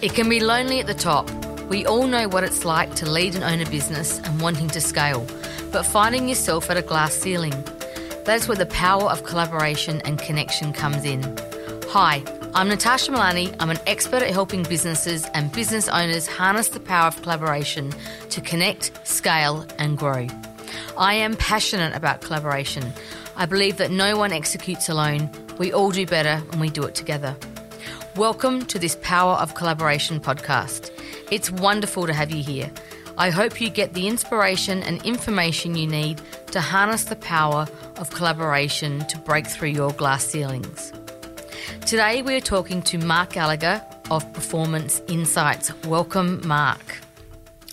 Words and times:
It 0.00 0.14
can 0.14 0.28
be 0.28 0.38
lonely 0.38 0.78
at 0.78 0.86
the 0.86 0.94
top. 0.94 1.28
We 1.68 1.84
all 1.84 2.06
know 2.06 2.28
what 2.28 2.44
it's 2.44 2.64
like 2.64 2.94
to 2.96 3.10
lead 3.10 3.34
and 3.34 3.42
own 3.42 3.60
a 3.60 3.68
business 3.68 4.20
and 4.20 4.40
wanting 4.40 4.68
to 4.68 4.80
scale, 4.80 5.26
but 5.72 5.82
finding 5.82 6.28
yourself 6.28 6.70
at 6.70 6.76
a 6.76 6.82
glass 6.82 7.12
ceiling. 7.12 7.64
That's 8.24 8.46
where 8.46 8.56
the 8.56 8.66
power 8.66 9.10
of 9.10 9.24
collaboration 9.24 10.00
and 10.02 10.20
connection 10.20 10.72
comes 10.72 11.04
in. 11.04 11.22
Hi, 11.88 12.22
I'm 12.54 12.68
Natasha 12.68 13.10
Milani. 13.10 13.52
I'm 13.58 13.70
an 13.70 13.80
expert 13.88 14.22
at 14.22 14.30
helping 14.30 14.62
businesses 14.62 15.26
and 15.34 15.50
business 15.50 15.88
owners 15.88 16.28
harness 16.28 16.68
the 16.68 16.78
power 16.78 17.08
of 17.08 17.20
collaboration 17.20 17.92
to 18.30 18.40
connect, 18.40 19.04
scale, 19.04 19.66
and 19.78 19.98
grow. 19.98 20.28
I 20.96 21.14
am 21.14 21.34
passionate 21.34 21.96
about 21.96 22.20
collaboration. 22.20 22.92
I 23.34 23.46
believe 23.46 23.78
that 23.78 23.90
no 23.90 24.16
one 24.16 24.32
executes 24.32 24.88
alone. 24.88 25.28
We 25.58 25.72
all 25.72 25.90
do 25.90 26.06
better 26.06 26.38
when 26.50 26.60
we 26.60 26.70
do 26.70 26.84
it 26.84 26.94
together. 26.94 27.36
Welcome 28.18 28.66
to 28.66 28.80
this 28.80 28.98
Power 29.00 29.34
of 29.34 29.54
Collaboration 29.54 30.18
podcast. 30.18 30.90
It's 31.30 31.52
wonderful 31.52 32.08
to 32.08 32.12
have 32.12 32.32
you 32.32 32.42
here. 32.42 32.68
I 33.16 33.30
hope 33.30 33.60
you 33.60 33.70
get 33.70 33.94
the 33.94 34.08
inspiration 34.08 34.82
and 34.82 35.00
information 35.06 35.76
you 35.76 35.86
need 35.86 36.20
to 36.50 36.60
harness 36.60 37.04
the 37.04 37.14
power 37.14 37.68
of 37.96 38.10
collaboration 38.10 39.06
to 39.06 39.18
break 39.18 39.46
through 39.46 39.68
your 39.68 39.92
glass 39.92 40.26
ceilings. 40.26 40.92
Today 41.86 42.22
we 42.22 42.34
are 42.34 42.40
talking 42.40 42.82
to 42.82 42.98
Mark 42.98 43.34
Gallagher 43.34 43.86
of 44.10 44.32
Performance 44.32 45.00
Insights. 45.06 45.72
Welcome, 45.84 46.44
Mark. 46.44 46.98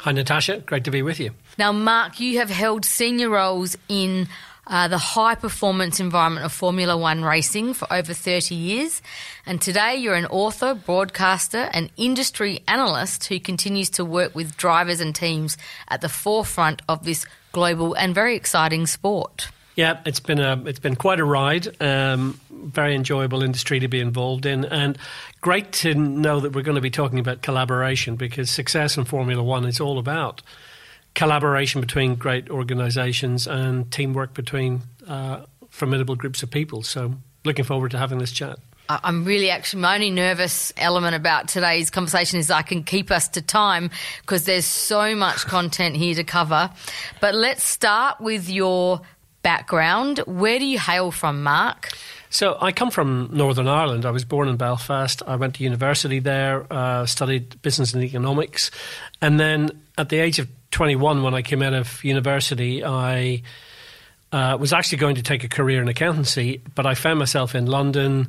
Hi, 0.02 0.12
Natasha. 0.12 0.60
Great 0.60 0.84
to 0.84 0.92
be 0.92 1.02
with 1.02 1.20
you. 1.20 1.32
Now, 1.58 1.72
Mark, 1.72 2.20
you 2.20 2.38
have 2.38 2.52
held 2.52 2.86
senior 2.86 3.32
roles 3.32 3.76
in 3.90 4.28
uh, 4.68 4.88
the 4.88 4.98
high 4.98 5.36
performance 5.36 6.00
environment 6.00 6.46
of 6.46 6.52
Formula 6.52 6.98
One 6.98 7.24
racing 7.24 7.74
for 7.74 7.92
over 7.92 8.14
30 8.14 8.56
years. 8.56 9.02
And 9.46 9.62
today 9.62 9.96
you're 9.96 10.16
an 10.16 10.26
author, 10.28 10.74
broadcaster, 10.74 11.70
and 11.74 11.90
industry 11.98 12.62
analyst 12.68 13.26
who 13.26 13.40
continues 13.40 13.90
to 13.92 14.06
work 14.06 14.34
with 14.36 14.58
drivers 14.58 15.00
and 15.00 15.14
teams 15.14 15.58
at 15.88 16.02
the 16.02 16.10
forefront 16.10 16.82
of 16.90 17.04
this 17.04 17.26
global 17.52 17.94
and 17.94 18.14
very 18.14 18.36
exciting 18.36 18.88
sport. 18.88 19.50
Yeah, 19.76 20.00
it's 20.06 20.22
been 20.22 20.40
a 20.40 20.62
it's 20.66 20.80
been 20.80 20.96
quite 20.96 21.20
a 21.20 21.26
ride. 21.26 21.82
Um, 21.82 22.40
very 22.50 22.96
enjoyable 22.96 23.44
industry 23.44 23.80
to 23.82 23.90
be 23.90 24.00
involved 24.00 24.46
in, 24.46 24.64
and 24.64 24.98
great 25.42 25.74
to 25.74 25.94
know 25.94 26.40
that 26.40 26.54
we're 26.54 26.64
going 26.64 26.76
to 26.76 26.82
be 26.82 26.90
talking 26.90 27.20
about 27.20 27.42
collaboration 27.42 28.16
because 28.16 28.50
success 28.50 28.96
in 28.96 29.04
Formula 29.04 29.44
One 29.44 29.66
is 29.66 29.82
all 29.82 30.00
about 30.00 30.42
collaboration 31.16 31.82
between 31.82 32.16
great 32.16 32.50
organisations 32.50 33.48
and 33.48 33.92
teamwork 33.92 34.34
between 34.34 34.82
uh, 35.08 35.46
formidable 35.70 36.16
groups 36.16 36.44
of 36.44 36.52
people. 36.52 36.84
So, 36.84 37.14
looking 37.44 37.66
forward 37.66 37.92
to 37.92 37.98
having 37.98 38.20
this 38.20 38.32
chat. 38.32 38.60
I'm 38.88 39.26
really 39.26 39.50
actually 39.50 39.82
my 39.82 39.96
only 39.96 40.12
nervous 40.12 40.72
element 40.78 41.16
about 41.16 41.48
today's 41.48 41.90
conversation 41.90 42.38
is 42.38 42.52
I 42.52 42.62
can 42.62 42.84
keep 42.84 43.10
us 43.10 43.28
to 43.30 43.42
time 43.42 43.90
because 44.22 44.46
there's 44.46 44.66
so 44.66 45.16
much 45.16 45.38
content 45.48 45.96
here 45.96 46.14
to 46.16 46.24
cover. 46.24 46.70
But 47.20 47.34
let's 47.34 47.64
start 47.64 48.22
with 48.22 48.48
your 48.50 49.02
background. 49.42 50.20
Where 50.26 50.60
do 50.60 50.66
you 50.66 50.80
hail 50.80 51.12
from, 51.12 51.42
Mark? 51.42 51.90
So 52.30 52.58
I 52.60 52.72
come 52.72 52.92
from 52.92 53.30
Northern 53.32 53.68
Ireland. 53.68 54.06
I 54.06 54.12
was 54.12 54.26
born 54.26 54.50
in 54.50 54.58
Belfast. 54.58 55.24
I 55.26 55.36
went 55.36 55.56
to 55.56 55.64
university 55.64 56.20
there, 56.20 56.66
uh, 56.72 57.06
studied 57.06 57.62
business 57.62 57.94
and 57.94 58.04
economics, 58.04 58.72
and 59.22 59.40
then 59.40 59.72
at 59.98 60.10
the 60.10 60.18
age 60.20 60.40
of 60.40 60.50
21, 60.76 61.24
when 61.24 61.34
I 61.34 61.42
came 61.42 61.62
out 61.62 61.74
of 61.74 62.04
university, 62.04 62.84
I 62.84 63.44
uh, 64.34 64.58
was 64.60 64.74
actually 64.74 64.98
going 64.98 65.16
to 65.16 65.24
take 65.24 65.46
a 65.46 65.48
career 65.48 65.82
in 65.82 65.88
accountancy, 65.88 66.62
but 66.76 66.86
I 66.86 66.96
found 66.96 67.18
myself 67.18 67.56
in 67.56 67.66
London 67.66 68.28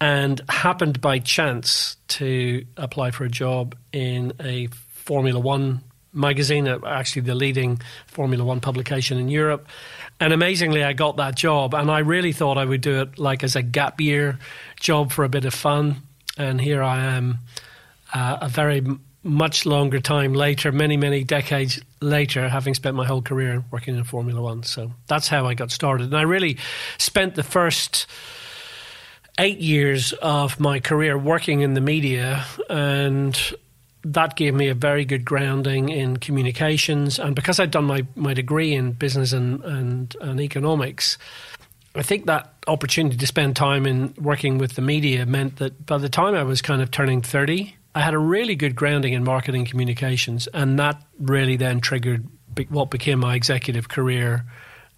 and 0.00 0.40
happened 0.48 1.00
by 1.00 1.18
chance 1.18 1.96
to 2.06 2.64
apply 2.76 3.10
for 3.10 3.24
a 3.24 3.28
job 3.28 3.74
in 3.92 4.34
a 4.38 4.68
Formula 4.90 5.40
One 5.40 5.80
magazine, 6.12 6.68
uh, 6.68 6.78
actually 6.86 7.22
the 7.22 7.34
leading 7.34 7.82
Formula 8.06 8.44
One 8.44 8.60
publication 8.60 9.18
in 9.18 9.28
Europe. 9.28 9.66
And 10.20 10.32
amazingly, 10.32 10.84
I 10.84 10.92
got 10.92 11.16
that 11.16 11.34
job, 11.34 11.74
and 11.74 11.90
I 11.90 11.98
really 11.98 12.30
thought 12.30 12.56
I 12.56 12.64
would 12.64 12.82
do 12.82 13.00
it 13.00 13.18
like 13.18 13.42
as 13.42 13.56
a 13.56 13.62
gap 13.62 14.00
year 14.00 14.38
job 14.78 15.10
for 15.10 15.24
a 15.24 15.28
bit 15.28 15.44
of 15.44 15.54
fun. 15.54 15.96
And 16.38 16.60
here 16.60 16.84
I 16.84 17.16
am, 17.16 17.38
uh, 18.14 18.38
a 18.42 18.48
very 18.48 18.80
much 19.22 19.66
longer 19.66 20.00
time 20.00 20.32
later, 20.32 20.72
many, 20.72 20.96
many 20.96 21.24
decades 21.24 21.80
later, 22.00 22.48
having 22.48 22.74
spent 22.74 22.96
my 22.96 23.06
whole 23.06 23.22
career 23.22 23.62
working 23.70 23.96
in 23.96 24.04
Formula 24.04 24.40
One. 24.40 24.62
So 24.62 24.92
that's 25.06 25.28
how 25.28 25.46
I 25.46 25.54
got 25.54 25.70
started. 25.70 26.06
And 26.06 26.16
I 26.16 26.22
really 26.22 26.56
spent 26.98 27.34
the 27.34 27.42
first 27.42 28.06
eight 29.38 29.58
years 29.58 30.12
of 30.14 30.58
my 30.58 30.80
career 30.80 31.18
working 31.18 31.60
in 31.60 31.74
the 31.74 31.80
media, 31.80 32.44
and 32.68 33.38
that 34.02 34.36
gave 34.36 34.54
me 34.54 34.68
a 34.68 34.74
very 34.74 35.04
good 35.04 35.24
grounding 35.24 35.90
in 35.90 36.16
communications. 36.16 37.18
And 37.18 37.34
because 37.34 37.60
I'd 37.60 37.70
done 37.70 37.84
my, 37.84 38.06
my 38.16 38.32
degree 38.32 38.72
in 38.72 38.92
business 38.92 39.32
and, 39.32 39.62
and, 39.64 40.16
and 40.22 40.40
economics, 40.40 41.18
I 41.94 42.02
think 42.02 42.26
that 42.26 42.54
opportunity 42.66 43.16
to 43.16 43.26
spend 43.26 43.56
time 43.56 43.84
in 43.84 44.14
working 44.16 44.58
with 44.58 44.74
the 44.76 44.82
media 44.82 45.26
meant 45.26 45.56
that 45.56 45.84
by 45.84 45.98
the 45.98 46.08
time 46.08 46.34
I 46.34 46.44
was 46.44 46.62
kind 46.62 46.80
of 46.80 46.90
turning 46.90 47.20
30, 47.20 47.74
I 47.94 48.00
had 48.00 48.14
a 48.14 48.18
really 48.18 48.54
good 48.54 48.76
grounding 48.76 49.12
in 49.12 49.24
marketing 49.24 49.64
communications, 49.64 50.46
and 50.52 50.78
that 50.78 51.02
really 51.18 51.56
then 51.56 51.80
triggered 51.80 52.26
what 52.68 52.90
became 52.90 53.20
my 53.20 53.34
executive 53.34 53.88
career 53.88 54.44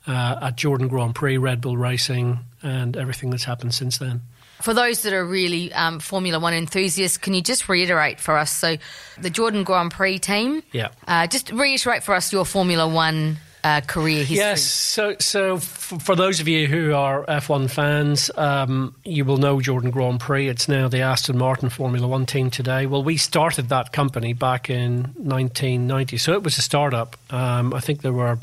uh, 0.07 0.39
at 0.43 0.57
Jordan 0.57 0.89
Grand 0.89 1.15
Prix, 1.15 1.39
Red 1.39 1.61
Bull 1.61 1.77
Racing, 1.77 2.41
and 2.63 2.97
everything 2.97 3.31
that's 3.31 3.45
happened 3.45 3.75
since 3.75 3.99
then. 3.99 4.23
For 4.61 4.75
those 4.75 5.03
that 5.03 5.13
are 5.13 5.25
really 5.25 5.73
um, 5.73 5.99
Formula 5.99 6.39
One 6.39 6.55
enthusiasts, 6.55 7.19
can 7.19 7.35
you 7.35 7.43
just 7.43 7.69
reiterate 7.69 8.21
for 8.21 8.37
us? 8.39 8.53
So, 8.53 8.77
the 9.19 9.31
Jordan 9.31 9.65
Grand 9.65 9.91
Prix 9.91 10.19
team, 10.19 10.63
yeah, 10.71 10.91
uh, 11.09 11.27
just 11.27 11.51
reiterate 11.51 12.03
for 12.03 12.15
us 12.15 12.33
your 12.33 12.45
Formula 12.45 12.87
One 12.87 13.39
uh, 13.65 13.81
career 13.81 14.19
history? 14.19 14.37
Yes. 14.37 14.62
So, 14.62 15.17
so 15.19 15.56
f- 15.56 15.95
for 16.00 16.17
those 16.17 16.41
of 16.41 16.49
you 16.49 16.67
who 16.67 16.95
are 16.95 17.25
F1 17.27 17.71
fans, 17.71 18.31
um, 18.37 18.95
you 19.05 19.25
will 19.25 19.37
know 19.37 19.61
Jordan 19.61 19.91
Grand 19.91 20.21
Prix. 20.21 20.49
It's 20.49 20.69
now 20.69 20.89
the 20.89 21.00
Aston 21.00 21.39
Martin 21.39 21.69
Formula 21.69 22.06
One 22.06 22.27
team 22.27 22.50
today. 22.50 22.87
Well, 22.87 23.03
we 23.03 23.17
started 23.17 23.69
that 23.69 23.93
company 23.93 24.33
back 24.33 24.69
in 24.69 25.03
1990, 25.17 26.17
so 26.19 26.33
it 26.33 26.43
was 26.43 26.59
a 26.59 26.62
startup. 26.62 27.17
Um, 27.31 27.73
I 27.73 27.81
think 27.81 28.03
there 28.03 28.12
were 28.12 28.39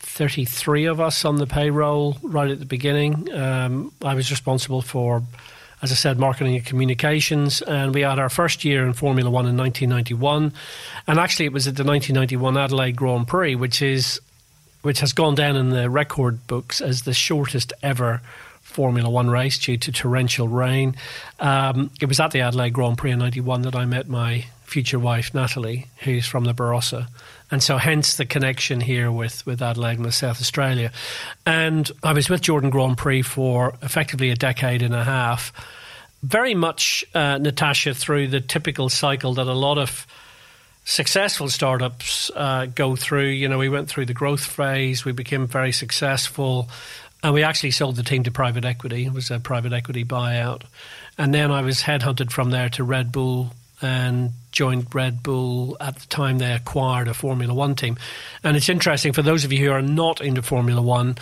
33 0.00 0.86
of 0.86 1.00
us 1.00 1.24
on 1.24 1.36
the 1.36 1.46
payroll 1.46 2.16
right 2.22 2.50
at 2.50 2.58
the 2.58 2.66
beginning. 2.66 3.32
Um, 3.32 3.92
I 4.02 4.14
was 4.14 4.30
responsible 4.30 4.82
for 4.82 5.22
as 5.82 5.92
I 5.92 5.94
said, 5.94 6.18
marketing 6.18 6.56
and 6.56 6.64
communications. 6.64 7.62
And 7.62 7.94
we 7.94 8.00
had 8.02 8.18
our 8.18 8.28
first 8.28 8.64
year 8.64 8.86
in 8.86 8.92
Formula 8.92 9.30
One 9.30 9.46
in 9.46 9.56
1991. 9.56 10.52
And 11.06 11.18
actually, 11.18 11.46
it 11.46 11.52
was 11.52 11.66
at 11.68 11.76
the 11.76 11.84
1991 11.84 12.56
Adelaide 12.56 12.96
Grand 12.96 13.28
Prix, 13.28 13.54
which 13.54 13.82
is 13.82 14.20
which 14.82 15.00
has 15.00 15.12
gone 15.12 15.34
down 15.34 15.56
in 15.56 15.70
the 15.70 15.90
record 15.90 16.46
books 16.46 16.80
as 16.80 17.02
the 17.02 17.12
shortest 17.12 17.72
ever 17.82 18.22
Formula 18.60 19.10
One 19.10 19.28
race 19.28 19.58
due 19.58 19.76
to 19.76 19.92
torrential 19.92 20.48
rain. 20.48 20.94
Um, 21.40 21.90
it 22.00 22.06
was 22.06 22.20
at 22.20 22.30
the 22.30 22.40
Adelaide 22.40 22.72
Grand 22.72 22.98
Prix 22.98 23.12
in 23.12 23.18
'91 23.18 23.62
that 23.62 23.74
I 23.74 23.84
met 23.84 24.08
my 24.08 24.46
future 24.64 24.98
wife 24.98 25.34
Natalie, 25.34 25.86
who's 25.98 26.26
from 26.26 26.44
the 26.44 26.52
Barossa, 26.52 27.08
and 27.50 27.62
so 27.62 27.78
hence 27.78 28.16
the 28.16 28.26
connection 28.26 28.80
here 28.80 29.10
with 29.10 29.44
with 29.46 29.62
Adelaide 29.62 29.98
and 29.98 30.12
South 30.12 30.40
Australia. 30.40 30.92
And 31.46 31.90
I 32.02 32.12
was 32.12 32.28
with 32.28 32.42
Jordan 32.42 32.70
Grand 32.70 32.98
Prix 32.98 33.22
for 33.22 33.74
effectively 33.82 34.30
a 34.30 34.36
decade 34.36 34.82
and 34.82 34.94
a 34.94 35.04
half. 35.04 35.52
Very 36.22 36.54
much, 36.54 37.04
uh, 37.14 37.38
Natasha, 37.38 37.94
through 37.94 38.28
the 38.28 38.40
typical 38.40 38.88
cycle 38.88 39.34
that 39.34 39.46
a 39.46 39.54
lot 39.54 39.78
of 39.78 40.06
successful 40.84 41.48
startups 41.48 42.30
uh, 42.34 42.66
go 42.66 42.96
through. 42.96 43.28
You 43.28 43.48
know, 43.48 43.58
we 43.58 43.68
went 43.68 43.88
through 43.88 44.06
the 44.06 44.14
growth 44.14 44.44
phase, 44.44 45.04
we 45.04 45.12
became 45.12 45.46
very 45.46 45.70
successful, 45.70 46.68
and 47.22 47.34
we 47.34 47.42
actually 47.42 47.70
sold 47.72 47.96
the 47.96 48.02
team 48.02 48.24
to 48.24 48.30
private 48.30 48.64
equity. 48.64 49.04
It 49.04 49.12
was 49.12 49.30
a 49.30 49.38
private 49.38 49.72
equity 49.72 50.04
buyout. 50.04 50.62
And 51.16 51.34
then 51.34 51.50
I 51.50 51.62
was 51.62 51.82
headhunted 51.82 52.30
from 52.30 52.50
there 52.50 52.68
to 52.70 52.84
Red 52.84 53.12
Bull 53.12 53.52
and 53.80 54.30
joined 54.52 54.92
Red 54.94 55.22
Bull 55.22 55.76
at 55.80 55.96
the 55.96 56.06
time 56.06 56.38
they 56.38 56.52
acquired 56.52 57.08
a 57.08 57.14
Formula 57.14 57.54
One 57.54 57.74
team. 57.74 57.96
And 58.42 58.56
it's 58.56 58.68
interesting 58.68 59.12
for 59.12 59.22
those 59.22 59.44
of 59.44 59.52
you 59.52 59.66
who 59.66 59.72
are 59.72 59.82
not 59.82 60.20
into 60.20 60.42
Formula 60.42 60.82
One. 60.82 61.16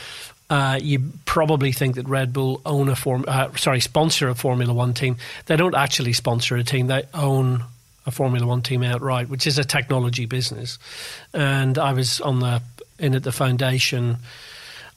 Uh, 0.49 0.79
you 0.81 1.11
probably 1.25 1.73
think 1.73 1.97
that 1.97 2.09
Red 2.09 2.33
Bull 2.33 2.61
own 2.65 2.89
a 2.89 2.95
form, 2.95 3.25
uh, 3.27 3.53
sorry, 3.57 3.81
sponsor 3.81 4.29
a 4.29 4.35
Formula 4.35 4.73
One 4.73 4.95
team. 4.95 5.17
They 5.47 5.57
don't 5.57 5.75
actually 5.75 6.13
sponsor 6.13 6.57
a 6.57 6.63
team; 6.63 6.87
they 6.87 7.03
own 7.13 7.65
a 8.07 8.11
Formula 8.13 8.47
One 8.47 8.63
team 8.63 8.85
outright, 8.85 9.29
which 9.29 9.47
is 9.47 9.59
a 9.59 9.65
technology 9.65 10.25
business. 10.25 10.79
And 11.35 11.79
I 11.79 11.93
was 11.93 12.21
on 12.21 12.39
the 12.41 12.63
in 12.99 13.15
at 13.15 13.25
the 13.25 13.33
foundation 13.33 14.19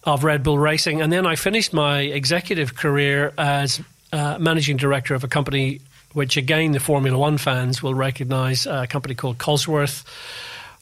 of 0.04 0.24
Red 0.24 0.44
Bull 0.44 0.60
Racing, 0.60 1.02
and 1.02 1.12
then 1.12 1.26
I 1.26 1.36
finished 1.36 1.74
my 1.74 2.02
executive 2.02 2.76
career 2.76 3.34
as 3.38 3.82
uh, 4.14 4.38
managing 4.40 4.78
director 4.78 5.16
of 5.16 5.24
a 5.24 5.28
company 5.28 5.82
which 6.14 6.38
again 6.38 6.72
the 6.72 6.80
Formula 6.80 7.18
One 7.18 7.38
fans 7.38 7.84
will 7.84 7.94
recognise, 7.94 8.66
a 8.66 8.88
company 8.88 9.16
called 9.16 9.38
Cosworth, 9.38 10.04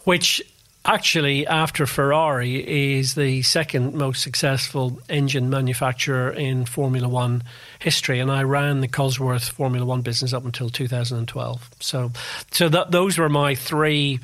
which 0.03 0.41
actually, 0.88 1.45
after 1.45 1.85
Ferrari, 1.85 2.95
is 2.95 3.15
the 3.15 3.41
second 3.41 3.94
most 3.94 4.24
successful 4.24 5.00
engine 5.09 5.50
manufacturer 5.50 6.31
in 6.31 6.65
Formula 6.65 7.07
One 7.09 7.44
history, 7.79 8.19
and 8.19 8.31
I 8.31 8.44
ran 8.44 8.81
the 8.81 8.88
Cosworth 8.88 9.50
Formula 9.50 9.85
One 9.85 10.01
business 10.01 10.33
up 10.33 10.45
until 10.45 10.69
2012. 10.69 11.69
So, 11.81 12.12
so 12.51 12.69
that, 12.69 12.91
those 12.91 13.18
were 13.18 13.29
my 13.29 13.56
three. 13.56 14.19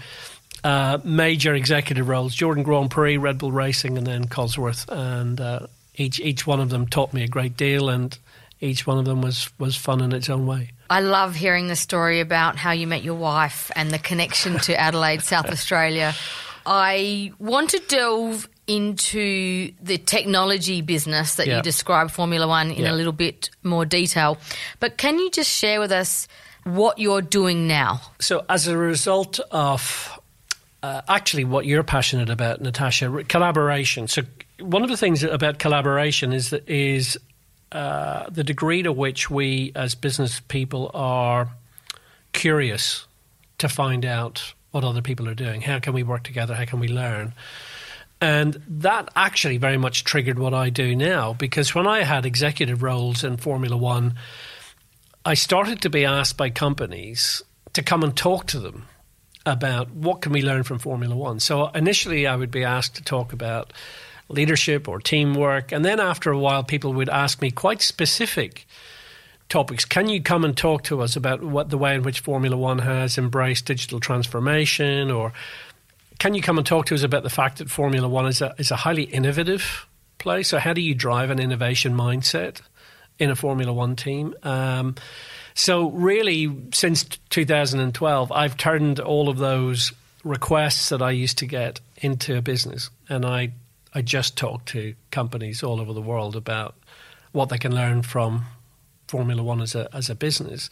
Uh, 0.63 0.97
major 1.03 1.53
executive 1.53 2.07
roles: 2.07 2.33
Jordan 2.33 2.63
Grand 2.63 2.89
Prix, 2.89 3.17
Red 3.17 3.38
Bull 3.38 3.51
Racing, 3.51 3.97
and 3.97 4.07
then 4.07 4.29
Cosworth. 4.29 4.88
And 4.88 5.41
uh, 5.41 5.67
each 5.95 6.21
each 6.21 6.47
one 6.47 6.61
of 6.61 6.69
them 6.69 6.88
taught 6.88 7.11
me 7.11 7.23
a 7.23 7.27
great 7.27 7.57
deal, 7.57 7.89
and 7.89 8.17
each 8.61 8.88
one 8.88 8.97
of 8.97 9.03
them 9.03 9.21
was 9.21 9.50
was 9.59 9.75
fun 9.75 10.00
in 10.00 10.13
its 10.13 10.29
own 10.29 10.47
way. 10.47 10.71
I 10.89 11.00
love 11.01 11.35
hearing 11.35 11.68
the 11.68 11.75
story 11.75 12.19
about 12.19 12.56
how 12.56 12.71
you 12.71 12.88
met 12.88 13.03
your 13.03 13.15
wife 13.15 13.71
and 13.75 13.91
the 13.91 14.00
connection 14.00 14.59
to 14.59 14.80
Adelaide, 14.80 15.21
South 15.21 15.45
Australia. 15.50 16.13
I 16.65 17.31
want 17.39 17.71
to 17.71 17.80
delve 17.88 18.47
into 18.68 19.74
the 19.81 19.97
technology 19.97 20.81
business 20.81 21.35
that 21.35 21.47
you 21.47 21.62
described 21.62 22.12
Formula 22.12 22.47
One 22.47 22.71
in 22.71 22.85
a 22.85 22.94
little 22.94 23.12
bit 23.12 23.50
more 23.63 23.85
detail. 23.85 24.38
But 24.80 24.97
can 24.97 25.19
you 25.19 25.30
just 25.30 25.51
share 25.51 25.80
with 25.80 25.91
us 25.91 26.27
what 26.63 26.97
you're 27.00 27.21
doing 27.21 27.68
now? 27.68 28.01
So, 28.19 28.45
as 28.47 28.68
a 28.68 28.77
result 28.77 29.39
of 29.51 30.18
uh, 30.81 31.01
actually 31.07 31.44
what 31.44 31.65
you're 31.65 31.83
passionate 31.83 32.29
about, 32.29 32.62
Natasha, 32.62 33.24
collaboration. 33.27 34.07
So, 34.07 34.21
one 34.59 34.83
of 34.83 34.89
the 34.89 34.97
things 34.97 35.24
about 35.24 35.59
collaboration 35.59 36.31
is 36.31 36.51
that 36.51 36.68
is 36.69 37.18
uh, 37.73 38.29
the 38.29 38.43
degree 38.43 38.83
to 38.83 38.91
which 38.91 39.29
we 39.29 39.71
as 39.75 39.95
business 39.95 40.39
people 40.41 40.91
are 40.93 41.49
curious 42.31 43.07
to 43.57 43.67
find 43.67 44.05
out 44.05 44.53
what 44.71 44.83
other 44.83 45.01
people 45.01 45.27
are 45.27 45.35
doing. 45.35 45.61
How 45.61 45.79
can 45.79 45.93
we 45.93 46.03
work 46.03 46.23
together? 46.23 46.53
How 46.55 46.65
can 46.65 46.79
we 46.79 46.87
learn? 46.87 47.33
And 48.21 48.61
that 48.67 49.09
actually 49.15 49.57
very 49.57 49.77
much 49.77 50.03
triggered 50.03 50.39
what 50.39 50.53
I 50.53 50.69
do 50.69 50.95
now 50.95 51.33
because 51.33 51.75
when 51.75 51.87
I 51.87 52.03
had 52.03 52.25
executive 52.25 52.81
roles 52.81 53.23
in 53.23 53.37
Formula 53.37 53.75
One, 53.75 54.15
I 55.25 55.33
started 55.33 55.81
to 55.81 55.89
be 55.89 56.05
asked 56.05 56.37
by 56.37 56.49
companies 56.49 57.43
to 57.73 57.81
come 57.81 58.03
and 58.03 58.15
talk 58.15 58.47
to 58.47 58.59
them 58.59 58.87
about 59.45 59.91
what 59.91 60.21
can 60.21 60.31
we 60.31 60.41
learn 60.41 60.63
from 60.63 60.79
Formula 60.79 61.15
One. 61.15 61.39
So 61.39 61.67
initially, 61.69 62.27
I 62.27 62.35
would 62.35 62.51
be 62.51 62.63
asked 62.63 62.95
to 62.95 63.03
talk 63.03 63.33
about 63.33 63.73
leadership 64.29 64.87
or 64.87 64.99
teamwork. 64.99 65.71
And 65.71 65.83
then 65.83 65.99
after 65.99 66.31
a 66.31 66.37
while, 66.37 66.63
people 66.63 66.93
would 66.93 67.09
ask 67.09 67.41
me 67.41 67.51
quite 67.51 67.81
specific 67.81 68.65
topics. 69.49 69.85
Can 69.85 70.09
you 70.09 70.21
come 70.21 70.43
and 70.43 70.55
talk 70.55 70.83
to 70.83 71.01
us 71.01 71.15
about 71.15 71.43
what 71.43 71.69
the 71.69 71.77
way 71.77 71.95
in 71.95 72.03
which 72.03 72.21
Formula 72.21 72.57
One 72.57 72.79
has 72.79 73.17
embraced 73.17 73.65
digital 73.65 73.99
transformation? 73.99 75.11
Or 75.11 75.33
can 76.19 76.33
you 76.33 76.41
come 76.41 76.57
and 76.57 76.65
talk 76.65 76.87
to 76.87 76.95
us 76.95 77.03
about 77.03 77.23
the 77.23 77.29
fact 77.29 77.59
that 77.59 77.69
Formula 77.69 78.07
One 78.07 78.25
is 78.25 78.41
a, 78.41 78.55
is 78.57 78.71
a 78.71 78.75
highly 78.75 79.03
innovative 79.03 79.87
place? 80.17 80.49
So, 80.49 80.59
how 80.59 80.73
do 80.73 80.81
you 80.81 80.95
drive 80.95 81.29
an 81.29 81.39
innovation 81.39 81.93
mindset 81.93 82.61
in 83.19 83.29
a 83.29 83.35
Formula 83.35 83.71
One 83.71 83.95
team? 83.95 84.33
Um, 84.43 84.95
so, 85.53 85.89
really, 85.91 86.55
since 86.73 87.03
2012, 87.29 88.31
I've 88.31 88.57
turned 88.57 88.99
all 88.99 89.29
of 89.29 89.37
those 89.37 89.93
requests 90.23 90.89
that 90.89 91.01
I 91.01 91.11
used 91.11 91.37
to 91.39 91.45
get 91.45 91.79
into 91.97 92.37
a 92.37 92.41
business, 92.41 92.89
and 93.07 93.25
I 93.25 93.51
I 93.93 94.01
just 94.01 94.37
talk 94.37 94.65
to 94.65 94.95
companies 95.11 95.63
all 95.63 95.79
over 95.79 95.93
the 95.93 96.01
world 96.01 96.35
about 96.35 96.75
what 97.31 97.49
they 97.49 97.57
can 97.57 97.73
learn 97.73 98.03
from 98.03 98.45
Formula 99.07 99.43
One 99.43 99.61
as 99.61 99.75
a 99.75 99.87
as 99.93 100.09
a 100.09 100.15
business, 100.15 100.69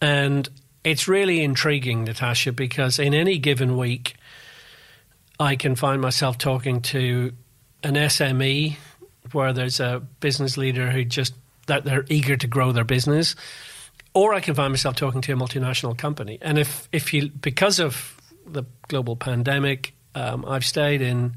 and 0.00 0.48
it's 0.84 1.08
really 1.08 1.42
intriguing, 1.42 2.04
Natasha, 2.04 2.52
because 2.52 2.98
in 2.98 3.14
any 3.14 3.38
given 3.38 3.76
week, 3.76 4.14
I 5.38 5.56
can 5.56 5.74
find 5.74 6.00
myself 6.00 6.38
talking 6.38 6.80
to 6.82 7.32
an 7.82 7.94
SME 7.94 8.76
where 9.32 9.52
there's 9.52 9.80
a 9.80 10.02
business 10.20 10.56
leader 10.56 10.90
who 10.90 11.04
just 11.04 11.34
that 11.66 11.84
they're 11.84 12.04
eager 12.08 12.36
to 12.36 12.46
grow 12.46 12.72
their 12.72 12.84
business, 12.84 13.36
or 14.14 14.34
I 14.34 14.40
can 14.40 14.54
find 14.54 14.72
myself 14.72 14.96
talking 14.96 15.20
to 15.20 15.32
a 15.32 15.36
multinational 15.36 15.96
company. 15.96 16.38
And 16.40 16.58
if 16.58 16.88
if 16.92 17.12
you 17.12 17.28
because 17.28 17.78
of 17.78 18.16
the 18.46 18.64
global 18.88 19.16
pandemic, 19.16 19.94
um, 20.14 20.44
I've 20.46 20.64
stayed 20.64 21.02
in 21.02 21.34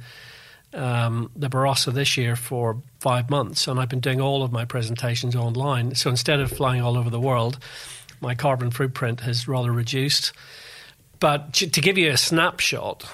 um, 0.73 1.31
the 1.35 1.49
Barossa 1.49 1.93
this 1.93 2.17
year 2.17 2.35
for 2.35 2.81
five 2.99 3.29
months, 3.29 3.67
and 3.67 3.79
I've 3.79 3.89
been 3.89 3.99
doing 3.99 4.21
all 4.21 4.43
of 4.43 4.51
my 4.51 4.65
presentations 4.65 5.35
online. 5.35 5.95
So 5.95 6.09
instead 6.09 6.39
of 6.39 6.51
flying 6.51 6.81
all 6.81 6.97
over 6.97 7.09
the 7.09 7.19
world, 7.19 7.59
my 8.21 8.35
carbon 8.35 8.71
footprint 8.71 9.21
has 9.21 9.47
rather 9.47 9.71
reduced. 9.71 10.33
But 11.19 11.53
to, 11.53 11.69
to 11.69 11.81
give 11.81 11.97
you 11.97 12.11
a 12.11 12.17
snapshot 12.17 13.09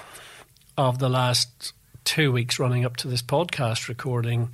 of 0.76 0.98
the 0.98 1.08
last 1.08 1.72
two 2.04 2.32
weeks 2.32 2.58
running 2.58 2.84
up 2.84 2.96
to 2.98 3.08
this 3.08 3.22
podcast 3.22 3.88
recording, 3.88 4.52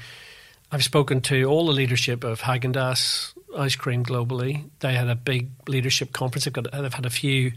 I've 0.72 0.84
spoken 0.84 1.20
to 1.22 1.44
all 1.44 1.66
the 1.66 1.72
leadership 1.72 2.24
of 2.24 2.40
Haagen-Dazs 2.40 3.32
ice 3.56 3.76
cream 3.76 4.04
globally. 4.04 4.68
They 4.80 4.94
had 4.94 5.08
a 5.08 5.14
big 5.14 5.50
leadership 5.68 6.12
conference. 6.12 6.44
They've, 6.44 6.52
got, 6.52 6.72
they've 6.72 6.92
had 6.92 7.06
a 7.06 7.10
few 7.10 7.52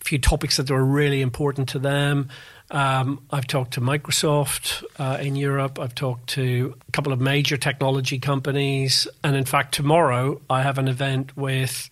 few 0.00 0.18
topics 0.18 0.56
that 0.56 0.70
were 0.70 0.84
really 0.84 1.20
important 1.20 1.68
to 1.68 1.78
them. 1.78 2.30
Um, 2.70 3.24
I've 3.30 3.48
talked 3.48 3.72
to 3.74 3.80
Microsoft 3.80 4.84
uh, 4.98 5.18
in 5.20 5.34
Europe. 5.34 5.78
I've 5.78 5.94
talked 5.94 6.28
to 6.30 6.76
a 6.88 6.92
couple 6.92 7.12
of 7.12 7.20
major 7.20 7.56
technology 7.56 8.18
companies. 8.18 9.08
And 9.24 9.34
in 9.34 9.44
fact, 9.44 9.74
tomorrow 9.74 10.40
I 10.48 10.62
have 10.62 10.78
an 10.78 10.86
event 10.86 11.36
with 11.36 11.90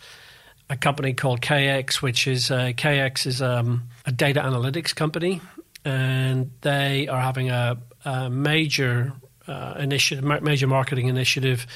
a 0.71 0.77
company 0.77 1.15
called 1.15 1.41
KX, 1.41 1.97
which 1.97 2.29
is 2.29 2.51
KX 2.51 3.27
is 3.27 3.43
um, 3.43 3.89
a 4.07 4.13
data 4.13 4.41
analytics 4.41 4.95
company. 4.95 5.41
And 5.85 6.51
they 6.61 7.09
are 7.09 7.21
having 7.21 7.51
a, 7.51 7.79
a 8.05 8.31
major 8.31 9.15
uh, 9.49 9.75
initiative, 9.79 10.25
major 10.43 10.67
marketing 10.69 11.09
initiative 11.09 11.67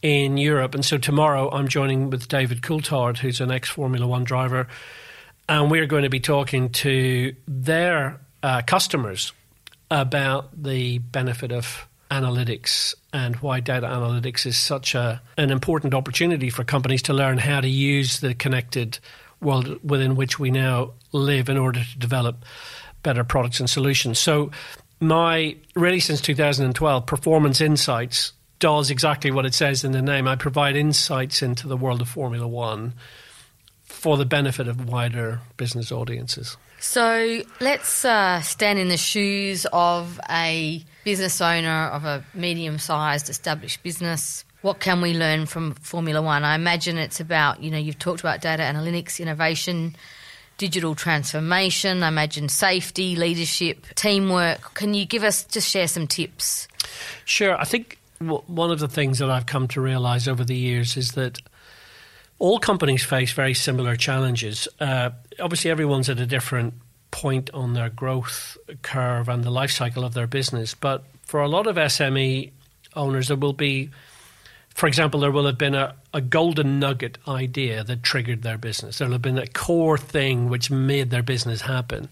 in 0.00 0.38
Europe. 0.38 0.74
And 0.74 0.84
so 0.84 0.96
tomorrow 0.96 1.50
I'm 1.50 1.68
joining 1.68 2.08
with 2.08 2.28
David 2.28 2.62
Coulthard, 2.62 3.18
who's 3.18 3.40
an 3.40 3.50
ex 3.50 3.68
Formula 3.68 4.06
One 4.06 4.24
driver. 4.24 4.68
And 5.50 5.70
we're 5.70 5.86
going 5.86 6.04
to 6.04 6.10
be 6.10 6.20
talking 6.20 6.70
to 6.70 7.34
their 7.46 8.20
uh, 8.42 8.62
customers 8.62 9.32
about 9.90 10.50
the 10.62 10.98
benefit 10.98 11.52
of 11.52 11.88
analytics 12.10 12.94
and 13.12 13.36
why 13.36 13.60
data 13.60 13.86
analytics 13.86 14.46
is 14.46 14.56
such 14.56 14.94
a, 14.94 15.20
an 15.36 15.50
important 15.50 15.94
opportunity 15.94 16.50
for 16.50 16.64
companies 16.64 17.02
to 17.02 17.12
learn 17.12 17.38
how 17.38 17.60
to 17.60 17.68
use 17.68 18.20
the 18.20 18.34
connected 18.34 18.98
world 19.40 19.78
within 19.84 20.16
which 20.16 20.38
we 20.38 20.50
now 20.50 20.92
live 21.12 21.48
in 21.48 21.56
order 21.56 21.82
to 21.82 21.98
develop 21.98 22.44
better 23.02 23.24
products 23.24 23.60
and 23.60 23.70
solutions. 23.70 24.18
So, 24.18 24.50
my 25.00 25.56
really 25.76 26.00
since 26.00 26.20
2012, 26.20 27.06
Performance 27.06 27.60
Insights 27.60 28.32
does 28.58 28.90
exactly 28.90 29.30
what 29.30 29.46
it 29.46 29.54
says 29.54 29.84
in 29.84 29.92
the 29.92 30.02
name. 30.02 30.26
I 30.26 30.34
provide 30.34 30.74
insights 30.74 31.40
into 31.40 31.68
the 31.68 31.76
world 31.76 32.00
of 32.00 32.08
Formula 32.08 32.48
One 32.48 32.94
for 33.84 34.16
the 34.16 34.24
benefit 34.24 34.66
of 34.66 34.88
wider 34.88 35.40
business 35.56 35.92
audiences. 35.92 36.56
So 36.80 37.42
let's 37.60 38.04
uh, 38.04 38.40
stand 38.40 38.78
in 38.78 38.88
the 38.88 38.96
shoes 38.96 39.66
of 39.72 40.20
a 40.30 40.84
business 41.04 41.40
owner 41.40 41.86
of 41.86 42.04
a 42.04 42.24
medium 42.34 42.78
sized 42.78 43.28
established 43.28 43.82
business. 43.82 44.44
What 44.62 44.80
can 44.80 45.00
we 45.00 45.14
learn 45.14 45.46
from 45.46 45.74
Formula 45.74 46.20
One? 46.20 46.44
I 46.44 46.54
imagine 46.54 46.98
it's 46.98 47.20
about, 47.20 47.62
you 47.62 47.70
know, 47.70 47.78
you've 47.78 47.98
talked 47.98 48.20
about 48.20 48.40
data 48.40 48.62
analytics, 48.62 49.20
innovation, 49.20 49.96
digital 50.56 50.94
transformation, 50.94 52.02
I 52.02 52.08
imagine 52.08 52.48
safety, 52.48 53.14
leadership, 53.16 53.86
teamwork. 53.94 54.74
Can 54.74 54.94
you 54.94 55.06
give 55.06 55.22
us, 55.22 55.44
just 55.44 55.70
share 55.70 55.86
some 55.86 56.06
tips? 56.06 56.66
Sure. 57.24 57.56
I 57.58 57.64
think 57.64 57.98
one 58.18 58.70
of 58.70 58.80
the 58.80 58.88
things 58.88 59.20
that 59.20 59.30
I've 59.30 59.46
come 59.46 59.68
to 59.68 59.80
realize 59.80 60.26
over 60.26 60.44
the 60.44 60.56
years 60.56 60.96
is 60.96 61.12
that 61.12 61.40
all 62.38 62.58
companies 62.58 63.04
face 63.04 63.32
very 63.32 63.54
similar 63.54 63.96
challenges. 63.96 64.68
Uh, 64.80 65.10
obviously, 65.40 65.70
everyone's 65.70 66.08
at 66.08 66.20
a 66.20 66.26
different 66.26 66.74
point 67.10 67.50
on 67.52 67.74
their 67.74 67.88
growth 67.88 68.56
curve 68.82 69.28
and 69.28 69.42
the 69.42 69.50
life 69.50 69.70
cycle 69.70 70.04
of 70.04 70.14
their 70.14 70.26
business. 70.26 70.74
But 70.74 71.04
for 71.24 71.40
a 71.40 71.48
lot 71.48 71.66
of 71.66 71.76
SME 71.76 72.52
owners, 72.94 73.28
there 73.28 73.36
will 73.36 73.52
be, 73.54 73.90
for 74.74 74.86
example, 74.86 75.20
there 75.20 75.30
will 75.30 75.46
have 75.46 75.58
been 75.58 75.74
a, 75.74 75.94
a 76.14 76.20
golden 76.20 76.78
nugget 76.78 77.18
idea 77.26 77.82
that 77.84 78.02
triggered 78.02 78.42
their 78.42 78.58
business. 78.58 78.98
There 78.98 79.08
will 79.08 79.14
have 79.14 79.22
been 79.22 79.38
a 79.38 79.46
core 79.46 79.98
thing 79.98 80.48
which 80.48 80.70
made 80.70 81.10
their 81.10 81.22
business 81.22 81.62
happen. 81.62 82.08